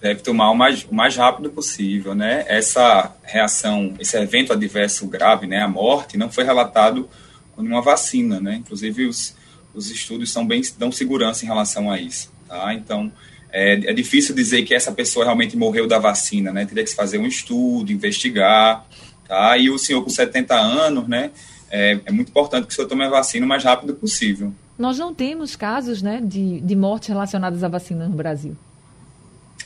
Deve 0.01 0.21
tomar 0.21 0.49
o 0.51 0.55
mais, 0.55 0.83
o 0.83 0.93
mais 0.95 1.15
rápido 1.15 1.49
possível, 1.49 2.15
né? 2.15 2.45
Essa 2.47 3.13
reação, 3.23 3.93
esse 3.99 4.17
evento 4.17 4.53
adverso 4.53 5.05
grave, 5.07 5.45
né, 5.45 5.61
a 5.61 5.67
morte, 5.67 6.17
não 6.17 6.31
foi 6.31 6.43
relatado 6.43 7.09
com 7.53 7.61
nenhuma 7.61 7.81
vacina, 7.81 8.39
né? 8.39 8.55
Inclusive, 8.55 9.07
os, 9.07 9.35
os 9.73 9.91
estudos 9.91 10.31
são 10.31 10.47
bem, 10.47 10.61
dão 10.77 10.91
segurança 10.91 11.43
em 11.43 11.47
relação 11.47 11.91
a 11.91 11.99
isso, 11.99 12.31
tá? 12.47 12.73
Então, 12.73 13.11
é, 13.51 13.73
é 13.73 13.93
difícil 13.93 14.33
dizer 14.33 14.63
que 14.63 14.73
essa 14.73 14.91
pessoa 14.91 15.25
realmente 15.25 15.57
morreu 15.57 15.85
da 15.85 15.99
vacina, 15.99 16.51
né? 16.53 16.65
Teria 16.65 16.83
que 16.83 16.89
se 16.89 16.95
fazer 16.95 17.17
um 17.17 17.27
estudo, 17.27 17.91
investigar, 17.91 18.85
Tá? 19.29 19.55
E 19.59 19.69
o 19.69 19.77
senhor 19.77 20.03
com 20.03 20.09
70 20.09 20.55
anos, 20.55 21.07
né? 21.07 21.29
É, 21.69 21.99
é, 22.03 22.11
muito 22.11 22.29
importante 22.29 22.65
que 22.65 22.73
o 22.73 22.75
senhor 22.75 22.87
tome 22.87 23.05
a 23.05 23.09
vacina 23.09 23.45
o 23.45 23.47
mais 23.47 23.63
rápido 23.63 23.93
possível. 23.93 24.51
Nós 24.75 24.97
não 24.97 25.13
temos 25.13 25.55
casos 25.55 26.01
né, 26.01 26.19
de, 26.19 26.59
de 26.59 26.75
mortes 26.75 27.09
relacionadas 27.09 27.63
à 27.63 27.67
vacina 27.67 28.09
no 28.09 28.15
Brasil. 28.15 28.57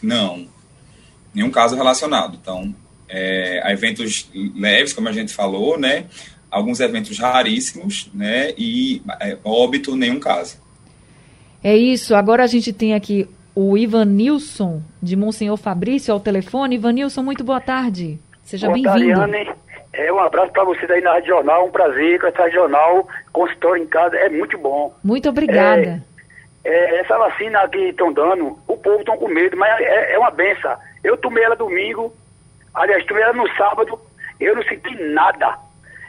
Não, 0.03 0.45
nenhum 1.33 1.49
caso 1.49 1.75
relacionado. 1.75 2.37
Então, 2.39 2.75
é, 3.09 3.61
a 3.63 3.71
eventos 3.71 4.29
leves, 4.55 4.93
como 4.93 5.07
a 5.07 5.11
gente 5.11 5.33
falou, 5.33 5.79
né? 5.79 6.05
Alguns 6.51 6.79
eventos 6.79 7.17
raríssimos, 7.17 8.11
né? 8.13 8.53
E 8.57 9.01
é, 9.19 9.37
óbito, 9.43 9.95
nenhum 9.95 10.19
caso. 10.19 10.61
É 11.63 11.75
isso. 11.75 12.13
Agora 12.13 12.43
a 12.43 12.47
gente 12.47 12.73
tem 12.73 12.93
aqui 12.93 13.27
o 13.55 13.77
Ivan 13.77 14.05
Nilson, 14.05 14.81
de 15.01 15.15
Monsenhor 15.15 15.57
Fabrício, 15.57 16.13
ao 16.13 16.19
telefone. 16.19 16.75
Ivan 16.75 16.91
Nilson, 16.91 17.23
muito 17.23 17.43
boa 17.43 17.61
tarde. 17.61 18.19
Seja 18.43 18.69
bem-vindo. 18.69 19.21
É, 19.93 20.11
um 20.11 20.19
abraço 20.19 20.51
para 20.51 20.63
vocês 20.63 20.89
aí 20.89 21.01
na 21.01 21.13
Regional, 21.13 21.67
um 21.67 21.71
prazer 21.71 22.19
com 22.19 22.25
essa 22.25 22.45
Regional, 22.45 23.07
consultório 23.31 23.83
em 23.83 23.85
casa, 23.85 24.15
é 24.17 24.27
muito 24.27 24.57
bom. 24.57 24.91
Muito 25.03 25.29
obrigada. 25.29 25.81
É, 25.81 26.01
é, 26.63 26.99
essa 26.99 27.17
vacina 27.17 27.67
que 27.69 27.89
estão 27.89 28.11
dando, 28.11 28.57
o 28.67 28.77
povo 28.77 28.99
está 28.99 29.15
com 29.17 29.27
medo, 29.27 29.57
mas 29.57 29.79
é, 29.81 30.13
é 30.13 30.19
uma 30.19 30.31
benção. 30.31 30.75
Eu 31.03 31.17
tomei 31.17 31.43
ela 31.43 31.55
domingo, 31.55 32.13
aliás, 32.73 33.05
tomei 33.05 33.23
ela 33.23 33.33
no 33.33 33.47
sábado, 33.55 33.99
eu 34.39 34.55
não 34.55 34.63
senti 34.63 34.95
nada. 35.03 35.57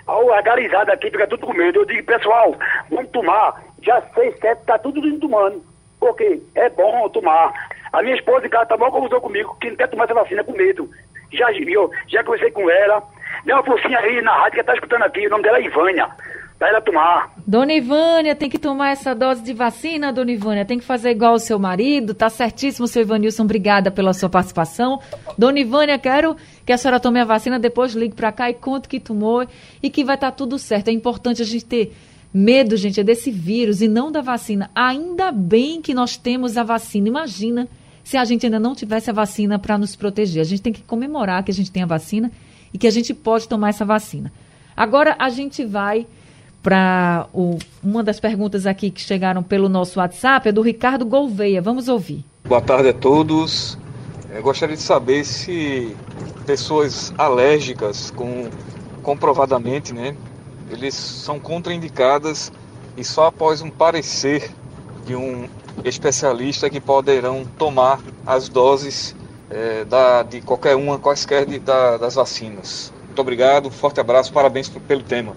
A 0.06 0.42
garizada 0.42 0.92
aqui 0.92 1.10
fica 1.10 1.26
tudo 1.26 1.46
com 1.46 1.54
medo. 1.54 1.80
Eu 1.80 1.86
digo, 1.86 2.04
pessoal, 2.04 2.54
vamos 2.90 3.10
tomar. 3.10 3.62
Já 3.82 4.02
seis, 4.14 4.38
sete, 4.38 4.62
tá 4.64 4.78
tudo 4.78 5.06
indo 5.06 5.20
tomando. 5.20 5.64
Porque 5.98 6.42
é 6.54 6.68
bom 6.68 7.08
tomar. 7.08 7.52
A 7.90 8.02
minha 8.02 8.14
esposa 8.14 8.46
em 8.46 8.50
casa 8.50 8.66
tá 8.66 8.76
mal 8.76 8.92
confusão 8.92 9.20
comigo, 9.20 9.56
que 9.60 9.70
não 9.70 9.76
quer 9.76 9.88
tomar 9.88 10.04
essa 10.04 10.14
vacina 10.14 10.44
com 10.44 10.52
medo 10.52 10.90
já 11.36 11.50
viu, 11.50 11.90
já 12.08 12.22
conversei 12.24 12.50
com 12.50 12.70
ela. 12.70 13.02
Deu 13.44 13.56
uma 13.56 13.64
forcinha 13.64 13.98
aí 13.98 14.22
na 14.22 14.32
rádio 14.32 14.52
que 14.52 14.60
está 14.60 14.74
escutando 14.74 15.02
aqui, 15.02 15.26
o 15.26 15.30
nome 15.30 15.42
dela 15.42 15.58
é 15.58 15.62
Ivânia. 15.62 16.08
Pra 16.64 16.70
ela 16.70 16.81
tomar. 16.81 17.31
Dona 17.46 17.74
Ivânia, 17.74 18.35
tem 18.35 18.48
que 18.48 18.59
tomar 18.59 18.92
essa 18.92 19.14
dose 19.14 19.42
de 19.42 19.53
vacina, 19.53 20.11
dona 20.11 20.33
Ivânia. 20.33 20.64
Tem 20.64 20.79
que 20.79 20.85
fazer 20.85 21.11
igual 21.11 21.35
o 21.35 21.38
seu 21.38 21.59
marido. 21.59 22.14
Tá 22.14 22.31
certíssimo, 22.31 22.88
seu 22.88 23.03
Ivanilson. 23.03 23.42
Obrigada 23.42 23.90
pela 23.90 24.14
sua 24.14 24.31
participação. 24.31 24.98
Dona 25.37 25.61
Ivânia, 25.61 25.98
quero 25.98 26.35
que 26.64 26.72
a 26.72 26.79
senhora 26.79 26.98
tome 26.98 27.20
a 27.20 27.24
vacina, 27.27 27.59
depois 27.59 27.92
ligue 27.92 28.14
para 28.14 28.33
cá 28.33 28.48
e 28.48 28.55
conte 28.55 28.88
que 28.88 28.98
tomou 28.98 29.46
e 29.83 29.90
que 29.90 30.03
vai 30.03 30.14
estar 30.14 30.31
tá 30.31 30.35
tudo 30.35 30.59
certo. 30.59 30.88
É 30.88 30.92
importante 30.92 31.42
a 31.42 31.44
gente 31.44 31.66
ter 31.66 31.94
medo, 32.33 32.79
gente, 32.79 32.98
é 32.98 33.05
desse 33.05 33.31
vírus 33.31 33.83
e 33.83 33.87
não 33.87 34.11
da 34.11 34.22
vacina. 34.22 34.70
Ainda 34.74 35.31
bem 35.31 35.83
que 35.83 35.92
nós 35.92 36.16
temos 36.16 36.57
a 36.57 36.62
vacina. 36.62 37.09
Imagina 37.09 37.68
se 38.03 38.16
a 38.16 38.24
gente 38.24 38.46
ainda 38.46 38.59
não 38.59 38.74
tivesse 38.74 39.11
a 39.11 39.12
vacina 39.12 39.59
para 39.59 39.77
nos 39.77 39.94
proteger. 39.94 40.40
A 40.40 40.46
gente 40.46 40.62
tem 40.62 40.72
que 40.72 40.81
comemorar 40.81 41.44
que 41.44 41.50
a 41.50 41.55
gente 41.55 41.70
tem 41.70 41.83
a 41.83 41.87
vacina 41.87 42.33
e 42.72 42.79
que 42.79 42.87
a 42.87 42.90
gente 42.90 43.12
pode 43.12 43.46
tomar 43.46 43.68
essa 43.68 43.85
vacina. 43.85 44.33
Agora 44.74 45.14
a 45.18 45.29
gente 45.29 45.62
vai 45.62 46.07
para 46.64 47.27
uma 47.83 48.03
das 48.03 48.18
perguntas 48.18 48.66
aqui 48.66 48.90
que 48.90 49.03
chegaram 49.03 49.42
pelo 49.42 49.68
nosso 49.68 50.00
WhatsApp, 50.00 50.48
é 50.48 50.53
do 50.53 50.62
Ricardo 50.62 51.05
Gouveia. 51.05 51.61
Vamos 51.61 51.88
ouvir. 51.88 52.24
Boa 52.42 52.62
tarde 52.62 52.88
a 52.88 52.92
todos. 52.94 53.79
Eu 54.35 54.42
gostaria 54.42 54.74
de 54.74 54.81
saber 54.81 55.24
se 55.27 55.94
pessoas 56.46 57.12
alérgicas 57.18 58.11
com 58.11 58.48
comprovadamente, 59.03 59.92
né, 59.92 60.16
eles 60.70 60.94
são 60.94 61.38
contraindicadas 61.38 62.50
e 62.96 63.05
só 63.05 63.27
após 63.27 63.61
um 63.61 63.68
parecer 63.68 64.50
de 65.05 65.14
um 65.14 65.46
especialistas 65.85 66.70
que 66.70 66.81
poderão 66.81 67.44
tomar 67.59 68.00
as 68.27 68.48
doses 68.48 69.14
é, 69.50 69.85
da, 69.85 70.22
de 70.22 70.40
qualquer 70.40 70.74
uma, 70.74 70.98
quaisquer 70.98 71.44
de, 71.44 71.59
da, 71.59 71.98
das 71.98 72.14
vacinas. 72.14 72.90
Muito 73.05 73.20
obrigado, 73.20 73.70
forte 73.70 74.00
abraço, 74.00 74.33
parabéns 74.33 74.70
pelo 74.70 75.03
tema. 75.03 75.37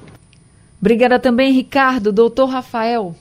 Obrigada 0.79 1.19
também, 1.19 1.51
Ricardo. 1.51 2.11
Doutor 2.11 2.45
Rafael. 2.45 3.15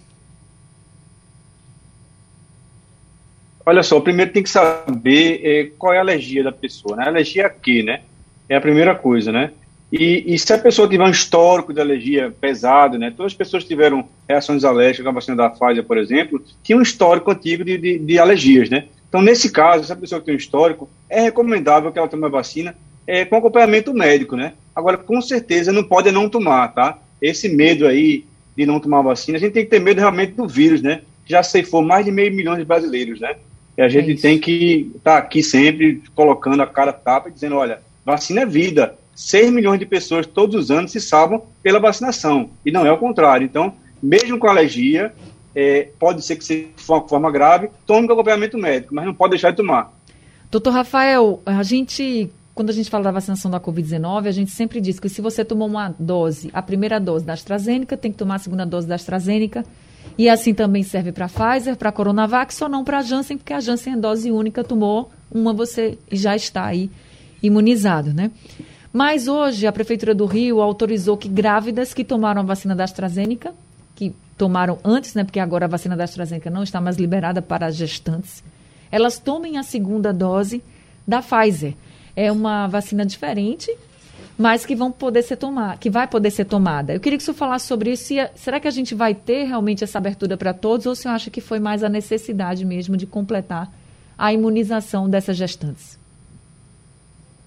Olha 3.64 3.83
só, 3.83 3.99
primeiro 3.99 4.33
tem 4.33 4.42
que 4.42 4.51
saber 4.51 5.40
é, 5.42 5.71
qual 5.77 5.92
é 5.92 5.99
a 5.99 6.01
alergia 6.01 6.45
da 6.45 6.53
pessoa, 6.53 6.97
né? 6.97 7.05
A 7.05 7.09
alergia 7.09 7.47
a 7.47 7.51
quê, 7.51 7.83
né? 7.83 8.03
É 8.49 8.55
a 8.55 8.61
primeira 8.61 8.95
coisa, 8.95 9.33
né? 9.33 9.51
E, 9.90 10.35
e, 10.35 10.38
se 10.38 10.53
a 10.53 10.59
pessoa 10.59 10.88
tiver 10.88 11.05
um 11.05 11.11
histórico 11.11 11.73
de 11.73 11.81
alergia 11.81 12.33
pesado, 12.40 12.99
né? 12.99 13.12
Todas 13.16 13.33
as 13.33 13.37
pessoas 13.37 13.62
que 13.62 13.69
tiveram 13.69 14.09
reações 14.29 14.64
alérgicas 14.64 15.05
com 15.05 15.11
a 15.11 15.14
vacina 15.14 15.37
da 15.37 15.51
Pfizer, 15.51 15.85
por 15.85 15.97
exemplo, 15.97 16.42
tinham 16.62 16.81
um 16.81 16.83
histórico 16.83 17.31
antigo 17.31 17.64
de, 17.64 17.79
de, 17.79 17.99
de, 17.99 18.19
alergias, 18.19 18.69
né? 18.69 18.87
Então, 19.09 19.23
nesse 19.23 19.51
caso, 19.51 19.85
se 19.85 19.92
a 19.92 19.97
pessoa 19.97 20.21
tem 20.21 20.35
um 20.35 20.38
histórico, 20.38 20.88
é 21.09 21.21
recomendável 21.21 21.90
que 21.90 21.99
ela 21.99 22.09
tome 22.09 22.27
a 22.27 22.29
vacina 22.29 22.77
é, 23.07 23.25
com 23.25 23.37
acompanhamento 23.37 23.95
médico, 23.95 24.37
né? 24.37 24.53
Agora, 24.75 24.97
com 24.97 25.21
certeza, 25.21 25.73
não 25.73 25.85
pode 25.85 26.11
não 26.11 26.29
tomar, 26.29 26.69
tá? 26.69 26.99
Esse 27.20 27.48
medo 27.48 27.87
aí 27.87 28.24
de 28.57 28.66
não 28.66 28.81
tomar 28.81 29.00
a 29.00 29.02
vacina, 29.02 29.37
a 29.37 29.40
gente 29.40 29.52
tem 29.52 29.64
que 29.64 29.70
ter 29.70 29.81
medo 29.81 29.98
realmente 29.98 30.33
do 30.33 30.46
vírus, 30.48 30.81
né? 30.83 31.02
Já 31.26 31.42
ceifou 31.42 31.83
mais 31.83 32.05
de 32.05 32.12
meio 32.12 32.35
milhão 32.35 32.57
de 32.57 32.64
brasileiros, 32.64 33.20
né? 33.20 33.37
E 33.76 33.83
a 33.83 33.88
gente 33.88 34.12
é 34.12 34.16
tem 34.16 34.38
que 34.38 34.90
estar 34.96 35.12
tá 35.12 35.18
aqui 35.18 35.42
sempre 35.42 36.02
colocando 36.14 36.62
a 36.62 36.66
cara 36.66 36.92
tapa 36.92 37.29
e 37.29 37.33
dizendo, 37.33 37.57
olha, 37.57 37.81
vacina 38.05 38.42
é 38.42 38.46
vida 38.46 38.96
6 39.16 39.50
milhões 39.50 39.81
de 39.81 39.87
pessoas 39.87 40.26
todos 40.26 40.55
os 40.55 40.70
anos 40.70 40.92
se 40.92 41.00
salvam 41.00 41.42
pela 41.62 41.81
vacinação, 41.81 42.50
e 42.64 42.70
não 42.70 42.85
é 42.87 42.92
o 42.92 42.98
contrário. 42.98 43.46
Então, 43.46 43.72
mesmo 44.02 44.38
com 44.38 44.46
alergia, 44.46 45.12
é, 45.55 45.88
pode 45.98 46.22
ser 46.22 46.37
que 46.37 46.44
seja 46.44 46.64
de 46.64 46.85
uma 46.87 47.09
forma 47.09 47.31
grave, 47.31 47.70
tome 47.87 48.07
com 48.07 48.12
acompanhamento 48.12 48.59
médico, 48.59 48.94
mas 48.94 49.07
não 49.07 49.14
pode 49.14 49.31
deixar 49.31 49.50
de 49.50 49.57
tomar. 49.57 49.90
Doutor 50.50 50.70
Rafael, 50.70 51.40
a 51.46 51.62
gente, 51.62 52.31
quando 52.57 52.71
a 52.71 52.73
gente 52.73 52.88
fala 52.88 53.05
da 53.05 53.11
vacinação 53.11 53.51
da 53.51 53.61
Covid-19, 53.61 54.29
a 54.29 54.31
gente 54.31 54.51
sempre 54.51 54.81
diz 54.81 54.99
que 54.99 55.11
se 55.11 55.21
você 55.21 55.45
tomou 55.45 55.69
uma 55.69 55.95
dose, 55.99 56.49
a 56.55 56.62
primeira 56.62 56.99
dose 56.99 57.23
da 57.23 57.35
AstraZeneca, 57.35 57.99
tem 57.99 58.11
que 58.11 58.16
tomar 58.16 58.37
a 58.37 58.38
segunda 58.38 58.64
dose 58.64 58.88
da 58.88 58.95
AstraZeneca, 58.95 59.62
e 60.16 60.27
assim 60.27 60.55
também 60.55 60.83
serve 60.83 61.12
para 61.12 61.27
a 61.27 61.29
Pfizer, 61.29 61.77
para 61.77 61.90
a 61.90 61.92
Coronavac, 61.92 62.55
só 62.55 62.66
não 62.66 62.83
para 62.83 63.01
a 63.01 63.03
Janssen, 63.03 63.37
porque 63.37 63.53
a 63.53 63.61
Janssen 63.61 63.92
é 63.92 63.97
dose 63.99 64.33
única, 64.33 64.64
tomou 64.64 65.11
uma, 65.31 65.53
você 65.53 65.99
já 66.11 66.35
está 66.35 66.64
aí 66.64 66.90
imunizado, 67.42 68.14
né? 68.14 68.31
Mas 68.90 69.29
hoje 69.29 69.66
a 69.66 69.73
Prefeitura 69.73 70.14
do 70.14 70.25
Rio 70.25 70.62
autorizou 70.62 71.19
que 71.19 71.29
grávidas 71.29 71.92
que 71.92 72.05
tomaram 72.05 72.40
a 72.40 72.45
vacina 72.45 72.75
da 72.75 72.85
AstraZeneca, 72.85 73.53
que 73.95 74.14
tomaram 74.38 74.79
antes, 74.83 75.12
né, 75.12 75.25
porque 75.25 75.40
agora 75.40 75.66
a 75.66 75.69
vacina 75.69 75.95
da 75.95 76.05
AstraZeneca 76.05 76.49
não 76.49 76.62
está 76.62 76.81
mais 76.81 76.97
liberada 76.97 77.42
para 77.42 77.71
gestantes, 77.71 78.42
elas 78.90 79.19
tomem 79.19 79.59
a 79.59 79.62
segunda 79.62 80.11
dose 80.11 80.62
da 81.07 81.21
Pfizer. 81.21 81.75
É 82.16 82.33
uma 82.33 82.66
vacina 82.66 83.05
diferente, 83.05 83.70
mas 84.38 84.66
que 84.66 84.74
vão 84.74 84.90
poder 84.90 85.22
ser 85.22 85.37
tomar, 85.37 85.79
que 85.79 85.90
vai 85.90 86.09
poder 86.09 86.31
ser 86.31 86.46
tomada. 86.46 86.94
Eu 86.94 87.00
queria 87.00 87.18
que 87.18 87.22
o 87.22 87.24
senhor 87.24 87.37
falasse 87.37 87.66
sobre 87.66 87.92
isso. 87.92 88.14
será 88.35 88.59
que 88.59 88.66
a 88.66 88.70
gente 88.70 88.94
vai 88.94 89.14
ter 89.14 89.44
realmente 89.44 89.85
essa 89.85 89.98
abertura 89.98 90.37
para 90.37 90.55
todos 90.55 90.87
ou 90.87 90.92
o 90.92 90.96
senhor 90.96 91.14
acha 91.14 91.31
que 91.31 91.40
foi 91.40 91.61
mais 91.61 91.85
a 91.85 91.88
necessidade 91.88 92.64
mesmo 92.64 92.96
de 92.96 93.07
completar 93.07 93.70
a 94.18 94.33
imunização 94.33 95.09
dessas 95.09 95.37
gestantes? 95.37 95.98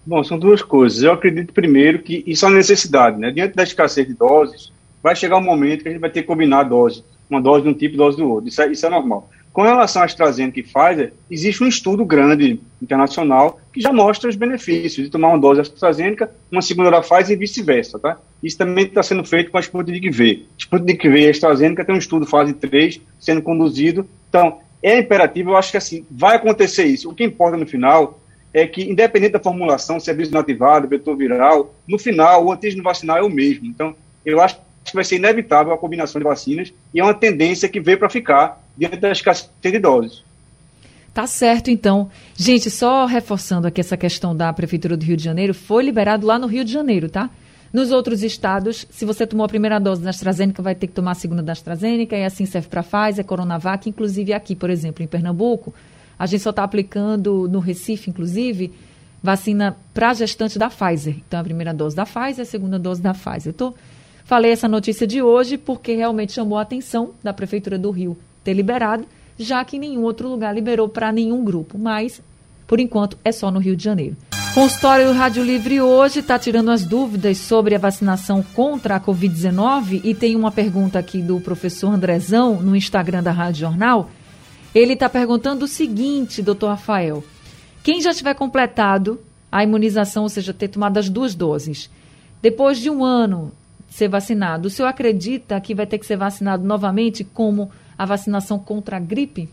Bom, 0.06 0.24
são 0.24 0.40
duas 0.40 0.62
coisas. 0.62 1.04
Eu 1.04 1.12
acredito 1.12 1.54
primeiro 1.54 2.00
que 2.00 2.24
isso 2.26 2.46
é 2.46 2.48
uma 2.48 2.58
necessidade, 2.58 3.20
né? 3.20 3.32
Diante 3.32 3.56
da 3.56 3.64
escassez 3.64 4.08
de 4.08 4.14
doses, 4.14 4.72
vai 5.04 5.16
chegar 5.16 5.38
um 5.38 5.44
momento 5.44 5.84
que 5.84 5.90
a 5.90 5.92
gente 5.92 6.02
vai 6.02 6.10
ter 6.10 6.22
que 6.22 6.28
combinar 6.28 6.62
a 6.62 6.64
dose, 6.64 7.04
uma 7.30 7.42
dose 7.42 7.64
de 7.64 7.70
um 7.70 7.74
tipo 7.74 7.98
dose 7.98 8.18
do 8.18 8.28
outro. 8.28 8.50
Isso 8.50 8.62
é, 8.62 8.72
isso 8.72 8.86
é 8.86 8.90
normal. 8.90 9.30
Com 9.52 9.64
relação 9.64 10.02
à 10.02 10.06
AstraZeneca 10.06 10.60
e 10.60 10.64
Pfizer, 10.64 11.14
existe 11.30 11.64
um 11.64 11.68
estudo 11.68 12.06
grande 12.06 12.60
internacional 12.82 13.60
que 13.74 13.82
já 13.82 13.92
mostra 13.92 14.30
os 14.30 14.36
benefícios 14.36 15.06
de 15.06 15.10
tomar 15.10 15.30
uma 15.30 15.40
dose 15.40 15.62
AstraZeneca, 15.62 16.32
uma 16.52 16.62
segunda 16.62 16.92
da 16.92 17.02
Pfizer 17.02 17.32
e 17.32 17.40
vice-versa, 17.40 17.98
tá? 18.00 18.18
Isso 18.44 18.58
também 18.58 18.86
está 18.86 19.04
sendo 19.04 19.24
feito 19.24 19.52
com 19.52 19.58
a 19.58 19.62
Sputnik 19.62 20.10
V. 20.10 20.46
Sputnik 20.58 21.10
V 21.10 21.20
e 21.20 21.28
a 21.28 21.32
AstraZeneca 21.32 21.84
tem 21.84 21.96
um 21.96 22.00
estudo 22.00 22.26
fase 22.26 22.54
3 22.54 23.02
sendo 23.20 23.42
conduzido. 23.42 24.08
Então, 24.30 24.60
é 24.82 25.00
imperativo, 25.00 25.52
eu 25.52 25.58
acho 25.58 25.72
que 25.72 25.78
assim, 25.78 26.06
vai 26.10 26.36
acontecer 26.36 26.86
isso. 26.86 27.10
O 27.10 27.16
que 27.16 27.24
importa 27.24 27.58
no 27.58 27.66
final 27.66 28.20
é 28.54 28.66
que, 28.66 28.90
independente 28.90 29.34
da 29.34 29.40
formulação, 29.40 30.00
se 30.00 30.10
é 30.10 30.14
vírus 30.14 30.32
inativado, 30.32 30.88
vetor 30.88 31.16
viral, 31.16 31.74
no 31.88 32.00
final, 32.00 32.46
o 32.46 32.52
antígeno 32.52 32.84
vacinal 32.84 33.18
é 33.18 33.24
o 33.24 33.30
mesmo. 33.30 33.66
Então, 33.66 33.96
eu 34.26 34.42
acho 34.42 34.56
que 34.86 34.96
vai 34.96 35.04
ser 35.04 35.18
inevitável 35.18 35.74
a 35.74 35.78
combinação 35.78 36.20
de 36.20 36.28
vacinas 36.28 36.74
e 36.94 37.00
é 37.00 37.04
uma 37.04 37.14
tendência 37.14 37.70
que 37.70 37.80
veio 37.80 37.98
para 37.98 38.10
ficar 38.10 38.64
diante 38.80 38.98
da 38.98 39.12
escassez 39.12 39.50
de. 39.62 40.24
Tá 41.14 41.28
certo, 41.28 41.70
então. 41.70 42.10
Gente, 42.36 42.70
só 42.70 43.06
reforçando 43.06 43.68
aqui 43.68 43.82
essa 43.82 43.98
questão 43.98 44.34
da 44.34 44.54
Prefeitura 44.54 44.96
do 44.96 45.04
Rio 45.04 45.18
de 45.18 45.24
Janeiro, 45.24 45.54
foi 45.54 45.84
liberado 45.84 46.26
lá 46.26 46.40
no 46.40 46.48
Rio 46.48 46.64
de 46.64 46.72
Janeiro, 46.72 47.10
tá? 47.10 47.30
Nos 47.74 47.92
outros 47.92 48.24
estados, 48.24 48.88
se 48.90 49.06
você 49.06 49.28
tomou 49.28 49.46
a 49.46 49.50
primeira 49.50 49.80
dose 49.80 50.02
da 50.02 50.10
AstraZeneca, 50.10 50.62
vai 50.62 50.74
ter 50.74 50.88
que 50.88 50.94
tomar 50.94 51.12
a 51.12 51.16
segunda 51.16 51.44
da 51.44 51.52
AstraZeneca, 51.52 52.16
e 52.16 52.24
assim 52.24 52.46
serve 52.46 52.68
para 52.68 52.84
Pfizer, 52.84 53.26
Coronavac, 53.26 53.88
inclusive 53.88 54.34
aqui, 54.34 54.56
por 54.56 54.70
exemplo, 54.70 55.04
em 55.04 55.08
Pernambuco, 55.08 55.74
a 56.18 56.26
gente 56.26 56.42
só 56.42 56.50
está 56.50 56.64
aplicando 56.64 57.48
no 57.48 57.60
Recife, 57.60 58.10
inclusive, 58.10 58.74
vacina 59.22 59.78
para 59.94 60.14
gestante 60.14 60.58
da 60.58 60.70
Pfizer. 60.70 61.18
Então, 61.28 61.40
a 61.40 61.44
primeira 61.44 61.74
dose 61.74 61.96
da 61.96 62.06
Pfizer, 62.06 62.42
a 62.42 62.46
segunda 62.46 62.80
dose 62.80 63.02
da 63.02 63.14
Pfizer. 63.14 63.48
Eu 63.48 63.54
tô, 63.54 63.74
falei 64.26 64.52
essa 64.52 64.68
notícia 64.68 65.06
de 65.06 65.22
hoje 65.22 65.58
porque 65.58 65.94
realmente 65.94 66.34
chamou 66.34 66.58
a 66.58 66.62
atenção 66.62 67.12
da 67.22 67.34
Prefeitura 67.34 67.78
do 67.78 67.92
Rio 67.92 68.18
ter 68.50 68.54
liberado, 68.54 69.06
já 69.38 69.64
que 69.64 69.78
nenhum 69.78 70.02
outro 70.02 70.28
lugar 70.28 70.54
liberou 70.54 70.90
para 70.90 71.12
nenhum 71.12 71.44
grupo. 71.44 71.78
Mas, 71.78 72.20
por 72.66 72.80
enquanto, 72.80 73.18
é 73.24 73.32
só 73.32 73.52
no 73.52 73.60
Rio 73.60 73.76
de 73.76 73.84
Janeiro. 73.84 74.18
Consultório 74.56 75.06
do 75.08 75.14
Rádio 75.14 75.44
Livre 75.44 75.80
hoje 75.80 76.20
está 76.20 76.40
tirando 76.40 76.72
as 76.72 76.84
dúvidas 76.84 77.38
sobre 77.38 77.76
a 77.76 77.80
vacinação 77.80 78.44
contra 78.56 78.96
a 78.96 79.00
Covid-19 79.00 80.02
e 80.04 80.16
tem 80.16 80.36
uma 80.36 80.52
pergunta 80.52 80.98
aqui 80.98 81.22
do 81.22 81.40
professor 81.40 81.94
Andrezão 81.94 82.60
no 82.60 82.76
Instagram 82.76 83.22
da 83.22 83.32
Rádio 83.32 83.62
Jornal. 83.62 84.10
Ele 84.74 84.94
está 84.94 85.08
perguntando 85.08 85.66
o 85.66 85.68
seguinte, 85.68 86.42
doutor 86.42 86.70
Rafael: 86.70 87.24
quem 87.84 88.02
já 88.02 88.12
tiver 88.12 88.34
completado 88.34 89.20
a 89.52 89.64
imunização, 89.64 90.24
ou 90.24 90.30
seja, 90.30 90.52
ter 90.52 90.70
tomado 90.70 90.98
as 90.98 91.08
duas 91.08 91.36
doses, 91.36 91.90
depois 92.42 92.80
de 92.80 92.90
um 92.90 93.06
ano 93.06 93.52
ser 93.88 94.08
vacinado, 94.08 94.68
o 94.68 94.72
senhor 94.72 94.88
acredita 94.88 95.60
que 95.62 95.76
vai 95.76 95.86
ter 95.86 96.00
que 96.00 96.06
ser 96.06 96.18
vacinado 96.18 96.64
novamente 96.64 97.24
como 97.24 97.70
a 98.00 98.06
vacinação 98.06 98.58
contra 98.58 98.96
a 98.96 99.00
gripe? 99.00 99.50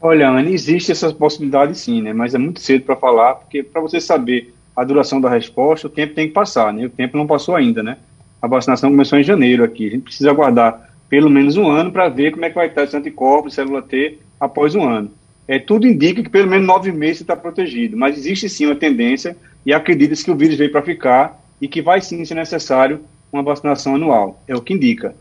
Olha, 0.00 0.28
Ana, 0.28 0.48
existe 0.48 0.92
essa 0.92 1.12
possibilidade 1.12 1.76
sim, 1.76 2.00
né? 2.00 2.12
Mas 2.12 2.32
é 2.32 2.38
muito 2.38 2.60
cedo 2.60 2.84
para 2.84 2.94
falar, 2.94 3.34
porque 3.34 3.60
para 3.60 3.80
você 3.80 4.00
saber 4.00 4.54
a 4.76 4.84
duração 4.84 5.20
da 5.20 5.28
resposta, 5.28 5.88
o 5.88 5.90
tempo 5.90 6.14
tem 6.14 6.28
que 6.28 6.32
passar, 6.32 6.72
né? 6.72 6.86
O 6.86 6.90
tempo 6.90 7.18
não 7.18 7.26
passou 7.26 7.56
ainda, 7.56 7.82
né? 7.82 7.96
A 8.40 8.46
vacinação 8.46 8.88
começou 8.88 9.18
em 9.18 9.24
janeiro 9.24 9.64
aqui. 9.64 9.88
A 9.88 9.90
gente 9.90 10.04
precisa 10.04 10.30
aguardar 10.30 10.90
pelo 11.08 11.28
menos 11.28 11.56
um 11.56 11.68
ano 11.68 11.90
para 11.90 12.08
ver 12.08 12.30
como 12.30 12.44
é 12.44 12.50
que 12.50 12.54
vai 12.54 12.68
estar 12.68 12.84
esse 12.84 12.96
anticorpo, 12.96 13.50
célula 13.50 13.82
T, 13.82 14.18
após 14.38 14.76
um 14.76 14.88
ano. 14.88 15.10
É, 15.48 15.58
tudo 15.58 15.84
indica 15.84 16.22
que 16.22 16.30
pelo 16.30 16.48
menos 16.48 16.64
nove 16.64 16.92
meses 16.92 17.22
está 17.22 17.34
protegido, 17.34 17.96
mas 17.96 18.16
existe 18.16 18.48
sim 18.48 18.66
uma 18.66 18.76
tendência 18.76 19.36
e 19.66 19.74
acredita-se 19.74 20.24
que 20.24 20.30
o 20.30 20.36
vírus 20.36 20.56
veio 20.56 20.70
para 20.70 20.82
ficar 20.82 21.44
e 21.60 21.66
que 21.66 21.82
vai 21.82 22.00
sim 22.00 22.24
ser 22.24 22.36
necessário 22.36 23.00
uma 23.32 23.42
vacinação 23.42 23.96
anual. 23.96 24.40
É 24.46 24.54
o 24.54 24.60
que 24.60 24.72
indica. 24.72 25.16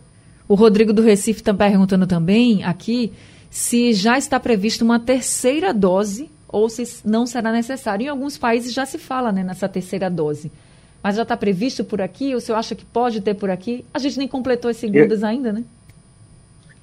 O 0.52 0.56
Rodrigo 0.56 0.92
do 0.92 1.02
Recife 1.02 1.40
está 1.40 1.54
perguntando 1.54 2.06
também 2.06 2.62
aqui 2.66 3.14
se 3.50 3.94
já 3.94 4.18
está 4.18 4.38
prevista 4.38 4.84
uma 4.84 5.00
terceira 5.00 5.74
dose 5.74 6.30
ou 6.46 6.68
se 6.68 6.84
não 7.06 7.26
será 7.26 7.54
necessário. 7.54 8.04
Em 8.04 8.10
alguns 8.10 8.38
países 8.38 8.74
já 8.74 8.86
se 8.86 8.98
fala 8.98 9.32
né, 9.32 9.46
nessa 9.46 9.70
terceira 9.70 10.10
dose. 10.10 10.52
Mas 11.02 11.16
já 11.16 11.22
está 11.22 11.38
previsto 11.38 11.86
por 11.86 12.02
aqui? 12.02 12.32
Ou 12.32 12.36
o 12.36 12.42
senhor 12.42 12.58
acha 12.58 12.76
que 12.76 12.84
pode 12.84 13.22
ter 13.22 13.34
por 13.34 13.50
aqui? 13.50 13.86
A 13.94 13.98
gente 13.98 14.18
nem 14.18 14.28
completou 14.28 14.70
as 14.70 14.76
segundas 14.76 15.24
é. 15.24 15.28
ainda, 15.28 15.54
né? 15.54 15.64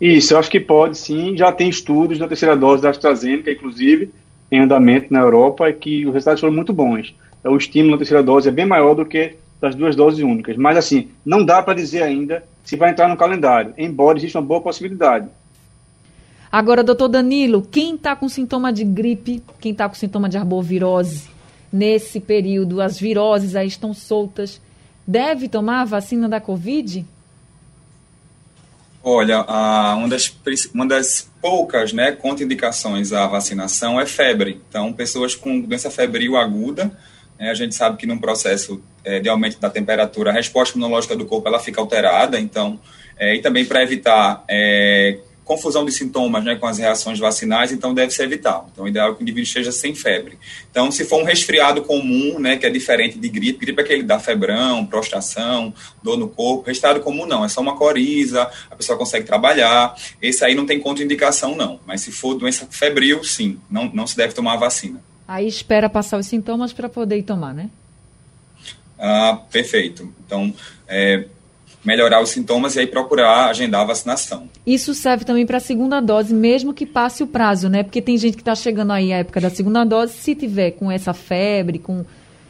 Isso, 0.00 0.32
eu 0.32 0.38
acho 0.38 0.50
que 0.50 0.60
pode 0.60 0.96
sim. 0.96 1.36
Já 1.36 1.52
tem 1.52 1.68
estudos 1.68 2.18
da 2.18 2.26
terceira 2.26 2.56
dose 2.56 2.82
da 2.82 2.88
AstraZeneca, 2.88 3.50
inclusive, 3.50 4.10
em 4.50 4.60
andamento 4.60 5.12
na 5.12 5.20
Europa, 5.20 5.68
e 5.68 5.74
que 5.74 6.06
os 6.06 6.14
resultados 6.14 6.40
foram 6.40 6.54
muito 6.54 6.72
bons. 6.72 7.14
O 7.44 7.58
estímulo 7.58 7.92
da 7.92 7.98
terceira 7.98 8.22
dose 8.22 8.48
é 8.48 8.50
bem 8.50 8.64
maior 8.64 8.94
do 8.94 9.04
que 9.04 9.34
das 9.60 9.74
duas 9.74 9.96
doses 9.96 10.20
únicas. 10.20 10.56
Mas, 10.56 10.76
assim, 10.76 11.08
não 11.24 11.44
dá 11.44 11.62
para 11.62 11.74
dizer 11.74 12.02
ainda 12.02 12.44
se 12.64 12.76
vai 12.76 12.90
entrar 12.90 13.08
no 13.08 13.16
calendário, 13.16 13.72
embora 13.78 14.18
exista 14.18 14.38
uma 14.38 14.46
boa 14.46 14.60
possibilidade. 14.60 15.28
Agora, 16.50 16.82
doutor 16.82 17.08
Danilo, 17.08 17.62
quem 17.62 17.94
está 17.94 18.16
com 18.16 18.28
sintoma 18.28 18.72
de 18.72 18.84
gripe, 18.84 19.42
quem 19.60 19.72
está 19.72 19.88
com 19.88 19.94
sintoma 19.94 20.28
de 20.28 20.38
arbovirose, 20.38 21.28
nesse 21.72 22.20
período, 22.20 22.80
as 22.80 22.98
viroses 22.98 23.54
aí 23.54 23.66
estão 23.66 23.92
soltas, 23.92 24.60
deve 25.06 25.48
tomar 25.48 25.82
a 25.82 25.84
vacina 25.84 26.28
da 26.28 26.40
Covid? 26.40 27.04
Olha, 29.02 29.42
uma, 29.96 30.08
das, 30.08 30.34
uma 30.74 30.86
das 30.86 31.30
poucas 31.40 31.92
né, 31.92 32.12
contraindicações 32.12 33.12
à 33.12 33.26
vacinação 33.26 34.00
é 34.00 34.04
febre. 34.04 34.60
Então, 34.68 34.92
pessoas 34.92 35.34
com 35.34 35.60
doença 35.60 35.90
febril 35.90 36.36
aguda, 36.36 36.90
né, 37.38 37.50
a 37.50 37.54
gente 37.54 37.74
sabe 37.74 37.96
que 37.96 38.06
num 38.06 38.18
processo 38.18 38.82
é, 39.08 39.20
de 39.20 39.28
aumento 39.28 39.58
da 39.58 39.70
temperatura, 39.70 40.30
a 40.30 40.34
resposta 40.34 40.76
imunológica 40.76 41.16
do 41.16 41.24
corpo 41.24 41.48
ela 41.48 41.58
fica 41.58 41.80
alterada. 41.80 42.38
Então, 42.38 42.78
é, 43.18 43.34
e 43.34 43.40
também 43.40 43.64
para 43.64 43.82
evitar 43.82 44.44
é, 44.48 45.18
confusão 45.48 45.82
de 45.82 45.90
sintomas 45.90 46.44
né, 46.44 46.56
com 46.56 46.66
as 46.66 46.76
reações 46.76 47.18
vacinais, 47.18 47.72
então 47.72 47.94
deve 47.94 48.12
ser 48.12 48.24
evitado. 48.24 48.66
Então, 48.70 48.84
o 48.84 48.88
ideal 48.88 49.10
é 49.10 49.14
que 49.14 49.20
o 49.20 49.22
indivíduo 49.22 49.44
esteja 49.44 49.72
sem 49.72 49.94
febre. 49.94 50.38
Então, 50.70 50.90
se 50.92 51.06
for 51.06 51.22
um 51.22 51.24
resfriado 51.24 51.80
comum, 51.82 52.38
né, 52.38 52.58
que 52.58 52.66
é 52.66 52.70
diferente 52.70 53.18
de 53.18 53.28
gripe, 53.30 53.64
gripe 53.64 53.80
é 53.80 53.84
aquele 53.84 54.02
dá 54.02 54.18
febrão, 54.18 54.84
prostração, 54.84 55.72
dor 56.02 56.18
no 56.18 56.28
corpo, 56.28 56.66
resfriado 56.66 57.00
comum 57.00 57.24
não, 57.24 57.46
é 57.46 57.48
só 57.48 57.62
uma 57.62 57.76
coriza, 57.76 58.42
a 58.70 58.76
pessoa 58.76 58.98
consegue 58.98 59.24
trabalhar, 59.24 59.96
esse 60.20 60.44
aí 60.44 60.54
não 60.54 60.66
tem 60.66 60.78
contraindicação 60.78 61.56
não, 61.56 61.80
mas 61.86 62.02
se 62.02 62.12
for 62.12 62.34
doença 62.34 62.68
febril, 62.70 63.24
sim, 63.24 63.58
não, 63.70 63.90
não 63.92 64.06
se 64.06 64.16
deve 64.18 64.34
tomar 64.34 64.52
a 64.52 64.58
vacina. 64.58 65.02
Aí 65.26 65.46
espera 65.46 65.88
passar 65.88 66.18
os 66.18 66.26
sintomas 66.26 66.74
para 66.74 66.90
poder 66.90 67.22
tomar, 67.22 67.54
né? 67.54 67.70
Ah, 68.98 69.40
perfeito. 69.50 70.12
Então, 70.24 70.52
é, 70.86 71.24
melhorar 71.84 72.22
os 72.22 72.30
sintomas 72.30 72.76
e 72.76 72.80
aí 72.80 72.86
procurar 72.86 73.48
agendar 73.48 73.82
a 73.82 73.84
vacinação. 73.84 74.48
Isso 74.66 74.94
serve 74.94 75.24
também 75.24 75.46
para 75.46 75.58
a 75.58 75.60
segunda 75.60 76.00
dose, 76.00 76.34
mesmo 76.34 76.74
que 76.74 76.84
passe 76.84 77.22
o 77.22 77.26
prazo, 77.26 77.68
né? 77.68 77.82
Porque 77.82 78.02
tem 78.02 78.16
gente 78.16 78.34
que 78.34 78.42
está 78.42 78.54
chegando 78.54 78.92
aí 78.92 79.12
à 79.12 79.18
época 79.18 79.40
da 79.40 79.50
segunda 79.50 79.84
dose, 79.84 80.14
se 80.14 80.34
tiver 80.34 80.72
com 80.72 80.90
essa 80.90 81.14
febre, 81.14 81.78
com. 81.78 82.04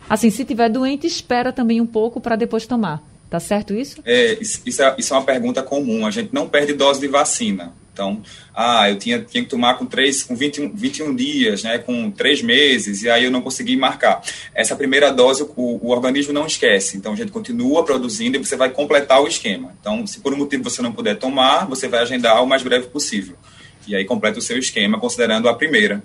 Assim, 0.08 0.30
se 0.30 0.44
tiver 0.44 0.70
doente, 0.70 1.06
espera 1.06 1.52
também 1.52 1.80
um 1.80 1.86
pouco 1.86 2.20
para 2.20 2.34
depois 2.34 2.66
tomar. 2.66 3.02
Tá 3.28 3.38
certo 3.38 3.74
isso? 3.74 4.00
É, 4.06 4.38
isso, 4.40 4.82
é, 4.82 4.94
isso 4.98 5.12
é 5.12 5.16
uma 5.16 5.24
pergunta 5.24 5.62
comum. 5.62 6.06
A 6.06 6.10
gente 6.10 6.30
não 6.32 6.48
perde 6.48 6.72
dose 6.72 6.98
de 6.98 7.08
vacina. 7.08 7.74
Então, 7.98 8.22
ah, 8.54 8.88
eu 8.88 8.96
tinha, 8.96 9.18
tinha 9.18 9.42
que 9.42 9.50
tomar 9.50 9.74
com, 9.74 9.84
três, 9.84 10.22
com 10.22 10.36
21, 10.36 10.72
21 10.72 11.16
dias, 11.16 11.64
né, 11.64 11.78
com 11.78 12.12
três 12.12 12.40
meses, 12.40 13.02
e 13.02 13.10
aí 13.10 13.24
eu 13.24 13.30
não 13.30 13.42
consegui 13.42 13.76
marcar. 13.76 14.22
Essa 14.54 14.76
primeira 14.76 15.10
dose 15.12 15.42
o, 15.42 15.52
o 15.56 15.90
organismo 15.90 16.32
não 16.32 16.46
esquece, 16.46 16.96
então 16.96 17.12
a 17.12 17.16
gente 17.16 17.32
continua 17.32 17.84
produzindo 17.84 18.36
e 18.36 18.44
você 18.44 18.54
vai 18.54 18.70
completar 18.70 19.20
o 19.20 19.26
esquema. 19.26 19.74
Então, 19.80 20.06
se 20.06 20.20
por 20.20 20.32
um 20.32 20.36
motivo 20.36 20.62
você 20.62 20.80
não 20.80 20.92
puder 20.92 21.16
tomar, 21.16 21.66
você 21.66 21.88
vai 21.88 21.98
agendar 21.98 22.40
o 22.40 22.46
mais 22.46 22.62
breve 22.62 22.86
possível. 22.86 23.34
E 23.88 23.96
aí 23.96 24.04
completa 24.04 24.38
o 24.38 24.42
seu 24.42 24.56
esquema, 24.56 25.00
considerando 25.00 25.48
a 25.48 25.54
primeira 25.54 26.00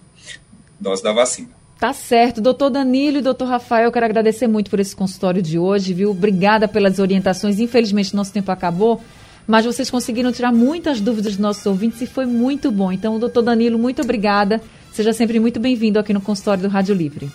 dose 0.79 1.03
da 1.03 1.13
vacina. 1.13 1.49
Tá 1.79 1.93
certo. 1.93 2.41
Doutor 2.41 2.71
Danilo 2.71 3.17
e 3.17 3.21
doutor 3.21 3.45
Rafael, 3.45 3.85
eu 3.85 3.91
quero 3.91 4.05
agradecer 4.05 4.47
muito 4.47 4.71
por 4.71 4.79
esse 4.79 4.95
consultório 4.95 5.43
de 5.43 5.59
hoje, 5.59 5.93
viu? 5.93 6.09
Obrigada 6.09 6.67
pelas 6.67 6.97
orientações. 6.97 7.59
Infelizmente, 7.59 8.15
nosso 8.15 8.33
tempo 8.33 8.51
acabou 8.51 8.99
mas 9.47 9.65
vocês 9.65 9.89
conseguiram 9.89 10.31
tirar 10.31 10.51
muitas 10.51 11.01
dúvidas 11.01 11.33
dos 11.33 11.41
nossos 11.41 11.65
ouvintes 11.65 12.01
e 12.01 12.07
foi 12.07 12.25
muito 12.25 12.71
bom. 12.71 12.91
Então, 12.91 13.19
doutor 13.19 13.41
Danilo, 13.41 13.77
muito 13.77 14.01
obrigada. 14.01 14.61
Seja 14.91 15.11
sempre 15.11 15.39
muito 15.39 15.59
bem-vindo 15.59 15.99
aqui 15.99 16.13
no 16.13 16.21
consultório 16.21 16.63
do 16.63 16.69
Rádio 16.69 16.95
Livre. 16.95 17.29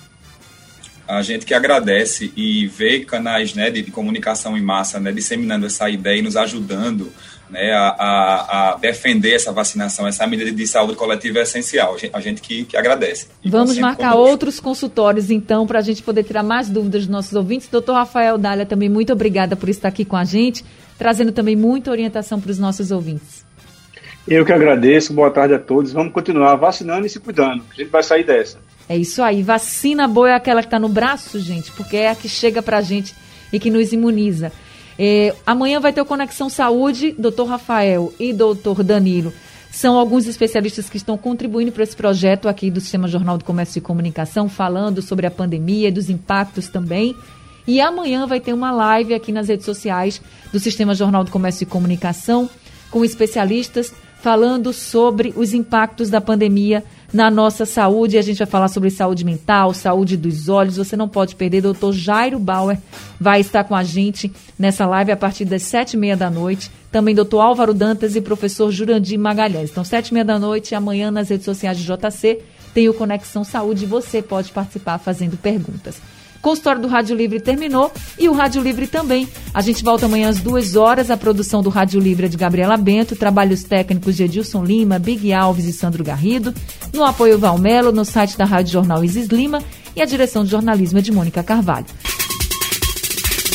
A 1.06 1.22
gente 1.22 1.46
que 1.46 1.54
agradece 1.54 2.30
e 2.36 2.66
vê 2.66 3.00
canais 3.00 3.54
né, 3.54 3.70
de, 3.70 3.82
de 3.82 3.90
comunicação 3.90 4.58
em 4.58 4.62
massa 4.62 5.00
né, 5.00 5.10
disseminando 5.10 5.64
essa 5.64 5.88
ideia 5.88 6.18
e 6.18 6.22
nos 6.22 6.36
ajudando 6.36 7.10
né, 7.48 7.72
a, 7.72 7.88
a, 7.98 8.72
a, 8.72 8.76
defender 8.76 9.32
essa 9.32 9.50
vacinação, 9.50 10.06
essa 10.06 10.26
medida 10.26 10.52
de 10.52 10.66
saúde 10.66 10.96
coletiva 10.96 11.38
é 11.38 11.42
essencial. 11.42 11.94
A 11.94 11.98
gente, 11.98 12.14
a 12.14 12.20
gente 12.20 12.42
que, 12.42 12.64
que, 12.66 12.76
agradece. 12.76 13.28
Vamos 13.42 13.78
marcar 13.78 14.12
conosco. 14.12 14.30
outros 14.30 14.60
consultórios, 14.60 15.30
então, 15.30 15.66
para 15.66 15.78
a 15.78 15.82
gente 15.82 16.02
poder 16.02 16.24
tirar 16.24 16.42
mais 16.42 16.68
dúvidas 16.68 17.02
dos 17.02 17.10
nossos 17.10 17.32
ouvintes. 17.32 17.68
Doutor 17.68 17.94
Rafael 17.94 18.36
Dália, 18.36 18.66
também 18.66 18.90
muito 18.90 19.10
obrigada 19.10 19.56
por 19.56 19.70
estar 19.70 19.88
aqui 19.88 20.04
com 20.04 20.16
a 20.16 20.24
gente 20.24 20.62
trazendo 20.98 21.32
também 21.32 21.54
muita 21.54 21.90
orientação 21.90 22.40
para 22.40 22.50
os 22.50 22.58
nossos 22.58 22.90
ouvintes. 22.90 23.46
Eu 24.26 24.44
que 24.44 24.52
agradeço, 24.52 25.14
boa 25.14 25.30
tarde 25.30 25.54
a 25.54 25.58
todos. 25.58 25.92
Vamos 25.92 26.12
continuar 26.12 26.54
vacinando 26.56 27.06
e 27.06 27.08
se 27.08 27.18
cuidando. 27.18 27.62
A 27.70 27.74
gente 27.74 27.88
vai 27.88 28.02
sair 28.02 28.24
dessa. 28.24 28.58
É 28.86 28.96
isso 28.96 29.22
aí. 29.22 29.42
Vacina 29.42 30.06
boa 30.06 30.30
é 30.30 30.34
aquela 30.34 30.60
que 30.60 30.66
está 30.66 30.78
no 30.78 30.88
braço, 30.88 31.40
gente, 31.40 31.72
porque 31.72 31.96
é 31.96 32.10
a 32.10 32.14
que 32.14 32.28
chega 32.28 32.60
para 32.60 32.78
a 32.78 32.82
gente 32.82 33.14
e 33.52 33.58
que 33.58 33.70
nos 33.70 33.92
imuniza. 33.92 34.52
É, 34.98 35.34
amanhã 35.46 35.78
vai 35.78 35.92
ter 35.92 36.00
o 36.00 36.04
Conexão 36.04 36.50
Saúde, 36.50 37.14
doutor 37.16 37.46
Rafael 37.46 38.12
e 38.18 38.32
doutor 38.32 38.82
Danilo. 38.82 39.32
São 39.70 39.96
alguns 39.96 40.26
especialistas 40.26 40.90
que 40.90 40.96
estão 40.96 41.16
contribuindo 41.16 41.70
para 41.70 41.84
esse 41.84 41.94
projeto 41.94 42.48
aqui 42.48 42.70
do 42.70 42.80
Sistema 42.80 43.06
Jornal 43.06 43.38
do 43.38 43.44
Comércio 43.44 43.78
e 43.78 43.82
Comunicação, 43.82 44.48
falando 44.48 45.00
sobre 45.00 45.26
a 45.26 45.30
pandemia 45.30 45.88
e 45.88 45.92
dos 45.92 46.10
impactos 46.10 46.68
também. 46.68 47.14
E 47.68 47.82
amanhã 47.82 48.26
vai 48.26 48.40
ter 48.40 48.54
uma 48.54 48.72
live 48.72 49.12
aqui 49.12 49.30
nas 49.30 49.48
redes 49.48 49.66
sociais 49.66 50.22
do 50.50 50.58
Sistema 50.58 50.94
Jornal 50.94 51.22
do 51.22 51.30
Comércio 51.30 51.64
e 51.64 51.66
Comunicação 51.66 52.48
com 52.90 53.04
especialistas 53.04 53.92
falando 54.22 54.72
sobre 54.72 55.34
os 55.36 55.52
impactos 55.52 56.08
da 56.08 56.18
pandemia 56.18 56.82
na 57.12 57.30
nossa 57.30 57.66
saúde. 57.66 58.16
A 58.16 58.22
gente 58.22 58.38
vai 58.38 58.46
falar 58.46 58.68
sobre 58.68 58.88
saúde 58.88 59.22
mental, 59.22 59.74
saúde 59.74 60.16
dos 60.16 60.48
olhos. 60.48 60.78
Você 60.78 60.96
não 60.96 61.10
pode 61.10 61.36
perder. 61.36 61.60
Doutor 61.60 61.92
Jairo 61.92 62.38
Bauer 62.38 62.78
vai 63.20 63.42
estar 63.42 63.64
com 63.64 63.74
a 63.74 63.84
gente 63.84 64.32
nessa 64.58 64.86
live 64.86 65.12
a 65.12 65.16
partir 65.16 65.44
das 65.44 65.62
sete 65.62 65.92
e 65.92 65.98
meia 65.98 66.16
da 66.16 66.30
noite. 66.30 66.70
Também 66.90 67.14
doutor 67.14 67.40
Álvaro 67.40 67.74
Dantas 67.74 68.16
e 68.16 68.22
professor 68.22 68.72
Jurandir 68.72 69.18
Magalhães. 69.18 69.70
Então, 69.70 69.84
sete 69.84 70.08
e 70.08 70.14
meia 70.14 70.24
da 70.24 70.38
noite, 70.38 70.74
amanhã 70.74 71.10
nas 71.10 71.28
redes 71.28 71.44
sociais 71.44 71.76
de 71.76 71.84
JC, 71.84 72.40
tem 72.72 72.88
o 72.88 72.94
Conexão 72.94 73.44
Saúde 73.44 73.84
você 73.84 74.22
pode 74.22 74.52
participar 74.52 74.96
fazendo 74.96 75.36
perguntas. 75.36 76.00
Consultório 76.48 76.80
do 76.80 76.88
Rádio 76.88 77.14
Livre 77.14 77.40
terminou 77.40 77.92
e 78.18 78.26
o 78.26 78.32
Rádio 78.32 78.62
Livre 78.62 78.86
também. 78.86 79.28
A 79.52 79.60
gente 79.60 79.84
volta 79.84 80.06
amanhã 80.06 80.30
às 80.30 80.40
duas 80.40 80.76
horas. 80.76 81.10
A 81.10 81.16
produção 81.16 81.62
do 81.62 81.68
Rádio 81.68 82.00
Livre 82.00 82.24
é 82.24 82.28
de 82.28 82.38
Gabriela 82.38 82.74
Bento, 82.78 83.14
trabalhos 83.14 83.64
técnicos 83.64 84.16
de 84.16 84.24
Edilson 84.24 84.64
Lima, 84.64 84.98
Big 84.98 85.30
Alves 85.30 85.66
e 85.66 85.74
Sandro 85.74 86.02
Garrido. 86.02 86.54
No 86.90 87.04
apoio 87.04 87.38
Valmelo, 87.38 87.92
no 87.92 88.02
site 88.02 88.38
da 88.38 88.46
Rádio 88.46 88.72
Jornal 88.72 89.04
Isis 89.04 89.28
Lima 89.28 89.62
e 89.94 90.00
a 90.00 90.06
direção 90.06 90.42
de 90.42 90.50
jornalismo 90.50 90.98
é 90.98 91.02
de 91.02 91.12
Mônica 91.12 91.42
Carvalho. 91.42 91.84